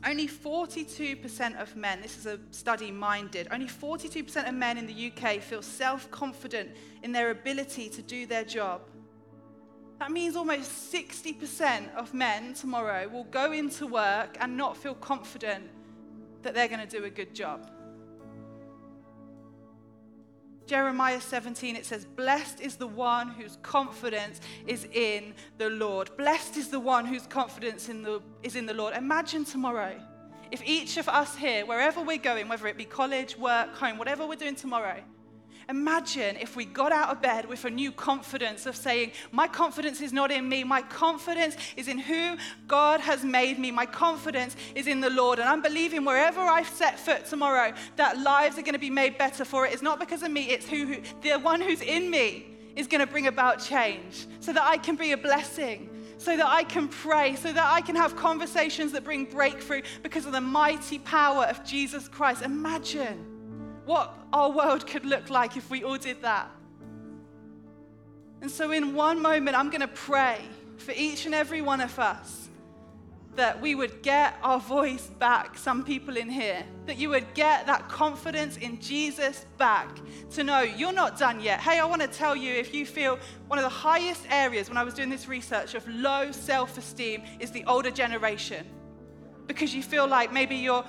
only 0.04 0.26
42% 0.26 1.60
of 1.60 1.76
men, 1.76 2.00
this 2.02 2.18
is 2.18 2.26
a 2.26 2.38
study 2.50 2.90
minded, 2.90 3.46
only 3.52 3.66
42% 3.66 4.48
of 4.48 4.54
men 4.54 4.76
in 4.76 4.86
the 4.86 5.12
UK 5.12 5.40
feel 5.40 5.62
self 5.62 6.10
confident 6.10 6.70
in 7.02 7.12
their 7.12 7.30
ability 7.30 7.88
to 7.90 8.02
do 8.02 8.26
their 8.26 8.44
job. 8.44 8.82
That 10.00 10.10
means 10.10 10.34
almost 10.34 10.92
60% 10.92 11.94
of 11.94 12.12
men 12.12 12.54
tomorrow 12.54 13.06
will 13.06 13.24
go 13.24 13.52
into 13.52 13.86
work 13.86 14.36
and 14.40 14.56
not 14.56 14.76
feel 14.76 14.96
confident 14.96 15.70
that 16.42 16.54
they're 16.54 16.66
going 16.66 16.86
to 16.86 16.98
do 16.98 17.04
a 17.04 17.10
good 17.10 17.34
job. 17.34 17.70
Jeremiah 20.66 21.20
17, 21.20 21.76
it 21.76 21.86
says, 21.86 22.04
Blessed 22.04 22.60
is 22.60 22.76
the 22.76 22.86
one 22.86 23.28
whose 23.28 23.58
confidence 23.62 24.40
is 24.66 24.86
in 24.92 25.34
the 25.58 25.70
Lord. 25.70 26.16
Blessed 26.16 26.56
is 26.56 26.68
the 26.68 26.80
one 26.80 27.04
whose 27.04 27.26
confidence 27.26 27.88
in 27.88 28.02
the, 28.02 28.22
is 28.42 28.56
in 28.56 28.66
the 28.66 28.74
Lord. 28.74 28.94
Imagine 28.96 29.44
tomorrow 29.44 30.00
if 30.52 30.62
each 30.66 30.98
of 30.98 31.08
us 31.08 31.34
here, 31.34 31.64
wherever 31.64 32.02
we're 32.02 32.18
going, 32.18 32.46
whether 32.46 32.66
it 32.66 32.76
be 32.76 32.84
college, 32.84 33.38
work, 33.38 33.74
home, 33.74 33.96
whatever 33.96 34.26
we're 34.26 34.36
doing 34.36 34.54
tomorrow, 34.54 35.02
Imagine 35.68 36.36
if 36.36 36.56
we 36.56 36.64
got 36.64 36.92
out 36.92 37.10
of 37.10 37.22
bed 37.22 37.46
with 37.46 37.64
a 37.64 37.70
new 37.70 37.92
confidence 37.92 38.66
of 38.66 38.76
saying, 38.76 39.12
My 39.30 39.46
confidence 39.46 40.00
is 40.00 40.12
not 40.12 40.30
in 40.30 40.48
me. 40.48 40.64
My 40.64 40.82
confidence 40.82 41.56
is 41.76 41.88
in 41.88 41.98
who 41.98 42.36
God 42.66 43.00
has 43.00 43.24
made 43.24 43.58
me. 43.58 43.70
My 43.70 43.86
confidence 43.86 44.56
is 44.74 44.86
in 44.86 45.00
the 45.00 45.10
Lord. 45.10 45.38
And 45.38 45.48
I'm 45.48 45.62
believing 45.62 46.04
wherever 46.04 46.40
I 46.40 46.62
set 46.62 46.98
foot 46.98 47.26
tomorrow 47.26 47.72
that 47.96 48.18
lives 48.18 48.58
are 48.58 48.62
going 48.62 48.74
to 48.74 48.78
be 48.78 48.90
made 48.90 49.18
better 49.18 49.44
for 49.44 49.66
it. 49.66 49.72
It's 49.72 49.82
not 49.82 50.00
because 50.00 50.22
of 50.22 50.30
me, 50.30 50.50
it's 50.50 50.68
who, 50.68 50.86
who 50.86 50.96
the 51.22 51.38
one 51.38 51.60
who's 51.60 51.80
in 51.80 52.10
me 52.10 52.46
is 52.76 52.86
going 52.86 53.00
to 53.00 53.06
bring 53.06 53.26
about 53.26 53.60
change 53.60 54.26
so 54.40 54.52
that 54.52 54.62
I 54.62 54.78
can 54.78 54.96
be 54.96 55.12
a 55.12 55.16
blessing 55.16 55.88
so 56.22 56.36
that 56.36 56.46
I 56.46 56.62
can 56.62 56.86
pray, 56.86 57.34
so 57.34 57.52
that 57.52 57.64
I 57.64 57.80
can 57.80 57.96
have 57.96 58.14
conversations 58.14 58.92
that 58.92 59.02
bring 59.02 59.24
breakthrough 59.24 59.82
because 60.04 60.24
of 60.24 60.30
the 60.30 60.40
mighty 60.40 61.00
power 61.00 61.44
of 61.46 61.64
Jesus 61.64 62.06
Christ. 62.06 62.42
Imagine 62.42 63.31
what 63.92 64.14
our 64.32 64.50
world 64.50 64.86
could 64.86 65.04
look 65.04 65.28
like 65.28 65.58
if 65.58 65.68
we 65.68 65.84
all 65.84 65.98
did 65.98 66.22
that. 66.22 66.50
And 68.40 68.50
so, 68.50 68.72
in 68.72 68.94
one 68.94 69.20
moment, 69.20 69.54
I'm 69.56 69.68
going 69.68 69.82
to 69.82 69.96
pray 70.12 70.38
for 70.78 70.92
each 70.96 71.26
and 71.26 71.34
every 71.34 71.60
one 71.60 71.82
of 71.82 71.98
us 71.98 72.48
that 73.36 73.60
we 73.60 73.74
would 73.74 74.02
get 74.02 74.36
our 74.42 74.58
voice 74.58 75.06
back, 75.18 75.56
some 75.56 75.84
people 75.84 76.16
in 76.16 76.28
here, 76.28 76.64
that 76.86 76.98
you 76.98 77.10
would 77.10 77.32
get 77.34 77.66
that 77.66 77.88
confidence 77.88 78.56
in 78.56 78.80
Jesus 78.80 79.46
back 79.58 79.88
to 80.30 80.42
know 80.42 80.60
you're 80.60 80.92
not 80.92 81.18
done 81.18 81.40
yet. 81.40 81.60
Hey, 81.60 81.78
I 81.78 81.84
want 81.84 82.02
to 82.02 82.08
tell 82.08 82.34
you 82.34 82.52
if 82.52 82.74
you 82.74 82.84
feel 82.84 83.18
one 83.48 83.58
of 83.58 83.62
the 83.62 83.70
highest 83.70 84.24
areas 84.30 84.68
when 84.68 84.76
I 84.78 84.84
was 84.84 84.94
doing 84.94 85.10
this 85.10 85.28
research 85.28 85.74
of 85.74 85.86
low 85.88 86.32
self 86.32 86.78
esteem 86.78 87.22
is 87.40 87.50
the 87.50 87.64
older 87.64 87.90
generation 87.90 88.66
because 89.46 89.74
you 89.74 89.82
feel 89.82 90.06
like 90.06 90.32
maybe 90.32 90.56
you're 90.56 90.84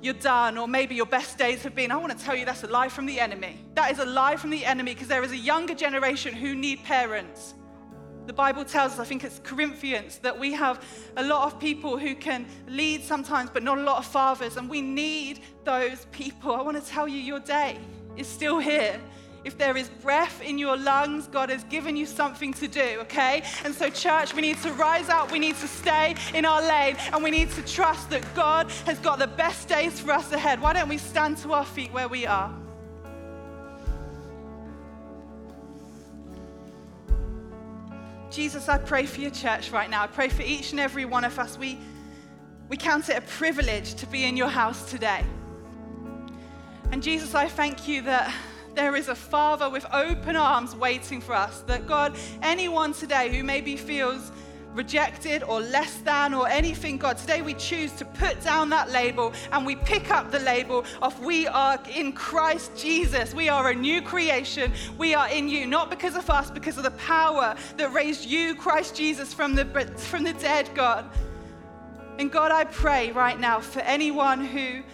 you're 0.00 0.14
done, 0.14 0.56
or 0.58 0.68
maybe 0.68 0.94
your 0.94 1.06
best 1.06 1.38
days 1.38 1.62
have 1.62 1.74
been. 1.74 1.90
I 1.90 1.96
want 1.96 2.16
to 2.16 2.24
tell 2.24 2.36
you 2.36 2.44
that's 2.44 2.62
a 2.62 2.68
lie 2.68 2.88
from 2.88 3.06
the 3.06 3.18
enemy. 3.18 3.64
That 3.74 3.90
is 3.90 3.98
a 3.98 4.06
lie 4.06 4.36
from 4.36 4.50
the 4.50 4.64
enemy 4.64 4.94
because 4.94 5.08
there 5.08 5.24
is 5.24 5.32
a 5.32 5.36
younger 5.36 5.74
generation 5.74 6.34
who 6.34 6.54
need 6.54 6.84
parents. 6.84 7.54
The 8.26 8.32
Bible 8.32 8.64
tells 8.64 8.92
us, 8.92 8.98
I 8.98 9.04
think 9.04 9.24
it's 9.24 9.40
Corinthians, 9.42 10.18
that 10.18 10.38
we 10.38 10.52
have 10.52 10.84
a 11.16 11.22
lot 11.22 11.46
of 11.46 11.58
people 11.58 11.96
who 11.96 12.14
can 12.14 12.46
lead 12.68 13.02
sometimes, 13.02 13.48
but 13.50 13.62
not 13.62 13.78
a 13.78 13.82
lot 13.82 13.98
of 13.98 14.06
fathers, 14.06 14.56
and 14.56 14.68
we 14.68 14.82
need 14.82 15.40
those 15.64 16.06
people. 16.12 16.54
I 16.54 16.60
want 16.60 16.76
to 16.82 16.86
tell 16.86 17.08
you, 17.08 17.18
your 17.18 17.40
day 17.40 17.78
is 18.16 18.26
still 18.26 18.58
here. 18.58 19.00
If 19.48 19.56
there 19.56 19.78
is 19.78 19.88
breath 19.88 20.42
in 20.42 20.58
your 20.58 20.76
lungs, 20.76 21.26
God 21.26 21.48
has 21.48 21.64
given 21.64 21.96
you 21.96 22.04
something 22.04 22.52
to 22.52 22.68
do, 22.68 22.98
okay? 23.00 23.42
And 23.64 23.74
so, 23.74 23.88
church, 23.88 24.34
we 24.34 24.42
need 24.42 24.58
to 24.58 24.70
rise 24.74 25.08
up, 25.08 25.32
we 25.32 25.38
need 25.38 25.56
to 25.56 25.66
stay 25.66 26.16
in 26.34 26.44
our 26.44 26.60
lane, 26.60 26.96
and 27.14 27.24
we 27.24 27.30
need 27.30 27.50
to 27.52 27.62
trust 27.62 28.10
that 28.10 28.22
God 28.34 28.70
has 28.84 28.98
got 28.98 29.18
the 29.18 29.26
best 29.26 29.66
days 29.66 30.00
for 30.00 30.12
us 30.12 30.30
ahead. 30.32 30.60
Why 30.60 30.74
don't 30.74 30.90
we 30.90 30.98
stand 30.98 31.38
to 31.38 31.54
our 31.54 31.64
feet 31.64 31.90
where 31.94 32.08
we 32.08 32.26
are? 32.26 32.54
Jesus, 38.30 38.68
I 38.68 38.76
pray 38.76 39.06
for 39.06 39.22
your 39.22 39.30
church 39.30 39.70
right 39.70 39.88
now. 39.88 40.02
I 40.02 40.08
pray 40.08 40.28
for 40.28 40.42
each 40.42 40.72
and 40.72 40.78
every 40.78 41.06
one 41.06 41.24
of 41.24 41.38
us. 41.38 41.56
We, 41.56 41.78
we 42.68 42.76
count 42.76 43.08
it 43.08 43.16
a 43.16 43.22
privilege 43.22 43.94
to 43.94 44.06
be 44.08 44.24
in 44.24 44.36
your 44.36 44.48
house 44.48 44.90
today. 44.90 45.24
And 46.92 47.02
Jesus, 47.02 47.34
I 47.34 47.48
thank 47.48 47.88
you 47.88 48.02
that 48.02 48.30
there 48.78 48.94
is 48.94 49.08
a 49.08 49.14
Father 49.14 49.68
with 49.68 49.84
open 49.92 50.36
arms 50.36 50.76
waiting 50.76 51.20
for 51.20 51.34
us. 51.34 51.62
That 51.62 51.88
God, 51.88 52.16
anyone 52.42 52.92
today 52.92 53.28
who 53.36 53.42
maybe 53.42 53.76
feels 53.76 54.30
rejected 54.72 55.42
or 55.42 55.60
less 55.60 55.96
than 56.02 56.32
or 56.32 56.46
anything, 56.46 56.96
God, 56.96 57.18
today 57.18 57.42
we 57.42 57.54
choose 57.54 57.90
to 57.94 58.04
put 58.04 58.40
down 58.44 58.70
that 58.70 58.92
label 58.92 59.32
and 59.50 59.66
we 59.66 59.74
pick 59.74 60.12
up 60.12 60.30
the 60.30 60.38
label 60.38 60.84
of 61.02 61.18
we 61.18 61.48
are 61.48 61.76
in 61.92 62.12
Christ 62.12 62.70
Jesus. 62.76 63.34
We 63.34 63.48
are 63.48 63.70
a 63.70 63.74
new 63.74 64.00
creation. 64.00 64.72
We 64.96 65.12
are 65.12 65.28
in 65.28 65.48
you, 65.48 65.66
not 65.66 65.90
because 65.90 66.14
of 66.14 66.30
us, 66.30 66.48
because 66.48 66.76
of 66.76 66.84
the 66.84 66.92
power 66.92 67.56
that 67.78 67.92
raised 67.92 68.26
you, 68.26 68.54
Christ 68.54 68.94
Jesus, 68.94 69.34
from 69.34 69.56
the, 69.56 69.64
from 69.96 70.22
the 70.22 70.34
dead, 70.34 70.70
God. 70.76 71.04
And 72.20 72.30
God, 72.30 72.52
I 72.52 72.62
pray 72.62 73.10
right 73.10 73.40
now 73.40 73.58
for 73.58 73.80
anyone 73.80 74.44
who 74.44 74.84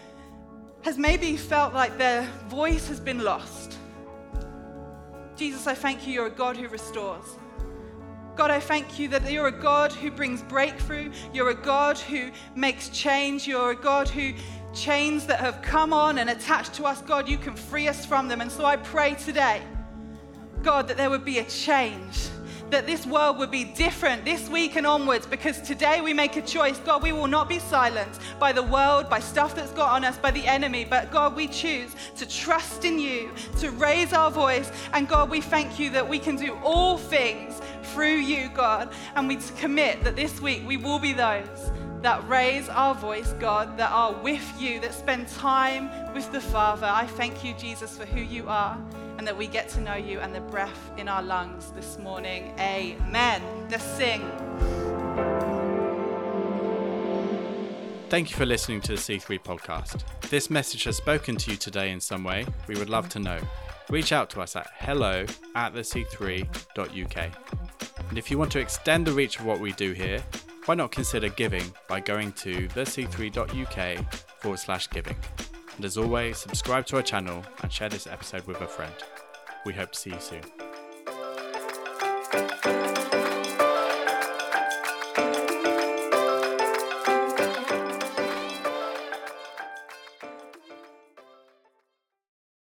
has 0.85 0.97
maybe 0.97 1.37
felt 1.37 1.73
like 1.75 1.99
their 1.99 2.23
voice 2.49 2.89
has 2.89 3.01
been 3.01 3.25
lost. 3.25 3.64
Jesus, 5.37 5.67
I 5.67 5.75
thank 5.75 6.07
you, 6.07 6.13
you're 6.13 6.27
a 6.27 6.31
God 6.31 6.57
who 6.57 6.69
restores. 6.69 7.25
God, 8.37 8.51
I 8.51 8.59
thank 8.61 8.99
you 8.99 9.09
that 9.09 9.31
you're 9.31 9.47
a 9.47 9.53
God 9.53 9.93
who 9.93 10.11
brings 10.11 10.43
breakthrough. 10.43 11.13
You're 11.33 11.51
a 11.51 11.55
God 11.55 11.97
who 11.99 12.31
makes 12.57 12.89
change. 12.89 13.47
You're 13.47 13.71
a 13.71 13.77
God 13.77 14.09
who 14.09 14.33
chains 14.75 15.25
that 15.27 15.39
have 15.39 15.63
come 15.63 15.93
on 15.93 16.19
and 16.19 16.29
attached 16.29 16.75
to 16.75 16.85
us, 16.85 17.01
God, 17.03 17.29
you 17.29 17.39
can 17.39 17.55
free 17.55 17.87
us 17.87 18.05
from 18.05 18.27
them. 18.29 18.41
And 18.41 18.51
so 18.51 18.65
I 18.65 18.77
pray 18.77 19.15
today, 19.15 19.63
God, 20.63 20.89
that 20.89 20.97
there 20.97 21.11
would 21.11 21.25
be 21.25 21.39
a 21.39 21.45
change 21.45 22.29
that 22.71 22.87
this 22.87 23.07
world 23.07 23.39
would 23.39 23.51
be 23.51 23.65
different 23.65 24.25
this 24.25 24.49
week 24.49 24.77
and 24.77 24.87
onwards 24.87 25.27
because 25.27 25.61
today 25.61 26.01
we 26.01 26.13
make 26.13 26.37
a 26.37 26.43
choice. 26.43 26.79
God, 26.79 27.03
we 27.03 27.13
will 27.13 27.27
not 27.27 27.49
be 27.49 27.59
silenced 27.59 28.21
by 28.39 28.53
the 28.53 28.63
world, 28.63 29.09
by 29.09 29.21
stuff 29.21 29.55
that's 29.55 29.73
got 29.73 29.93
on 29.93 30.05
us, 30.05 30.19
by 30.19 30.31
the 30.31 30.47
enemy, 30.47 30.85
but 30.85 31.11
God, 31.11 31.37
we 31.37 31.47
choose 31.47 31.95
to 32.17 32.29
trust 32.29 32.85
in 32.85 32.99
you, 32.99 33.31
to 33.59 33.71
raise 33.73 34.13
our 34.13 34.31
voice. 34.31 34.71
And 34.93 35.09
God, 35.09 35.31
we 35.31 35.41
thank 35.41 35.79
you 35.79 35.91
that 35.91 36.09
we 36.09 36.19
can 36.19 36.37
do 36.37 36.55
all 36.63 36.99
things 36.99 37.61
through 37.85 38.17
you, 38.17 38.49
God. 38.55 38.93
And 39.15 39.29
we 39.29 39.39
commit 39.59 40.03
that 40.05 40.17
this 40.17 40.41
week 40.41 40.63
we 40.67 40.77
will 40.77 40.99
be 40.99 41.13
those 41.13 41.71
that 42.03 42.27
raise 42.29 42.69
our 42.69 42.95
voice, 42.95 43.33
God, 43.41 43.79
that 43.79 43.91
are 43.91 44.13
with 44.13 44.61
you, 44.61 44.79
that 44.81 44.93
spend 44.93 45.27
time 45.29 45.89
with 46.13 46.31
the 46.33 46.41
Father. 46.41 46.87
I 46.87 47.07
thank 47.07 47.43
you, 47.43 47.55
Jesus, 47.55 47.97
for 47.97 48.05
who 48.05 48.21
you 48.21 48.47
are 48.49 48.79
and 49.19 49.27
that 49.27 49.37
we 49.37 49.47
get 49.47 49.69
to 49.71 49.81
know 49.81 49.95
you 49.95 50.21
and 50.21 50.35
the 50.35 50.41
breath 50.41 50.91
in 50.97 51.09
our 51.09 51.23
lungs 51.23 51.71
this 51.73 51.99
morning. 51.99 52.55
Amen. 52.59 53.43
Let's 53.71 53.85
sing. 53.85 54.21
Thank 58.11 58.31
you 58.31 58.37
for 58.37 58.47
listening 58.47 58.81
to 58.83 58.93
the 58.93 58.99
C3 58.99 59.43
podcast. 59.43 60.05
If 60.23 60.31
this 60.31 60.51
message 60.51 60.85
has 60.85 60.97
spoken 60.97 61.37
to 61.37 61.51
you 61.51 61.57
today 61.57 61.91
in 61.91 62.01
some 62.01 62.23
way, 62.23 62.47
we 62.69 62.77
would 62.77 62.89
love 62.89 63.09
to 63.11 63.19
know. 63.19 63.41
Reach 63.91 64.13
out 64.13 64.31
to 64.31 64.41
us 64.41 64.57
at 64.57 64.69
hello 64.79 65.27
at 65.55 65.75
thec3.uk. 65.75 67.31
And 68.09 68.19
if 68.19 68.31
you 68.31 68.39
want 68.39 68.53
to 68.53 68.61
extend 68.61 69.07
the 69.07 69.13
reach 69.13 69.41
of 69.41 69.47
what 69.47 69.61
we 69.61 69.73
do 69.73 69.93
here, 69.93 70.23
why 70.67 70.75
not 70.75 70.93
consider 70.93 71.29
giving 71.29 71.65
by 71.89 72.01
going 72.01 72.33
to 72.33 72.69
thec3.uk 72.69 74.15
forward 74.41 74.59
slash 74.59 74.89
giving. 74.91 75.17
And 75.77 75.85
as 75.85 75.97
always, 75.97 76.39
subscribe 76.39 76.87
to 76.87 76.97
our 76.97 77.03
channel 77.03 77.45
and 77.63 77.73
share 77.73 77.89
this 77.89 78.07
episode 78.07 78.47
with 78.47 78.61
a 78.61 78.67
friend. 78.67 78.95
We 79.67 79.73
hope 79.73 79.93
to 79.93 79.99
see 79.99 80.11
you 80.11 80.21
soon. 80.21 80.43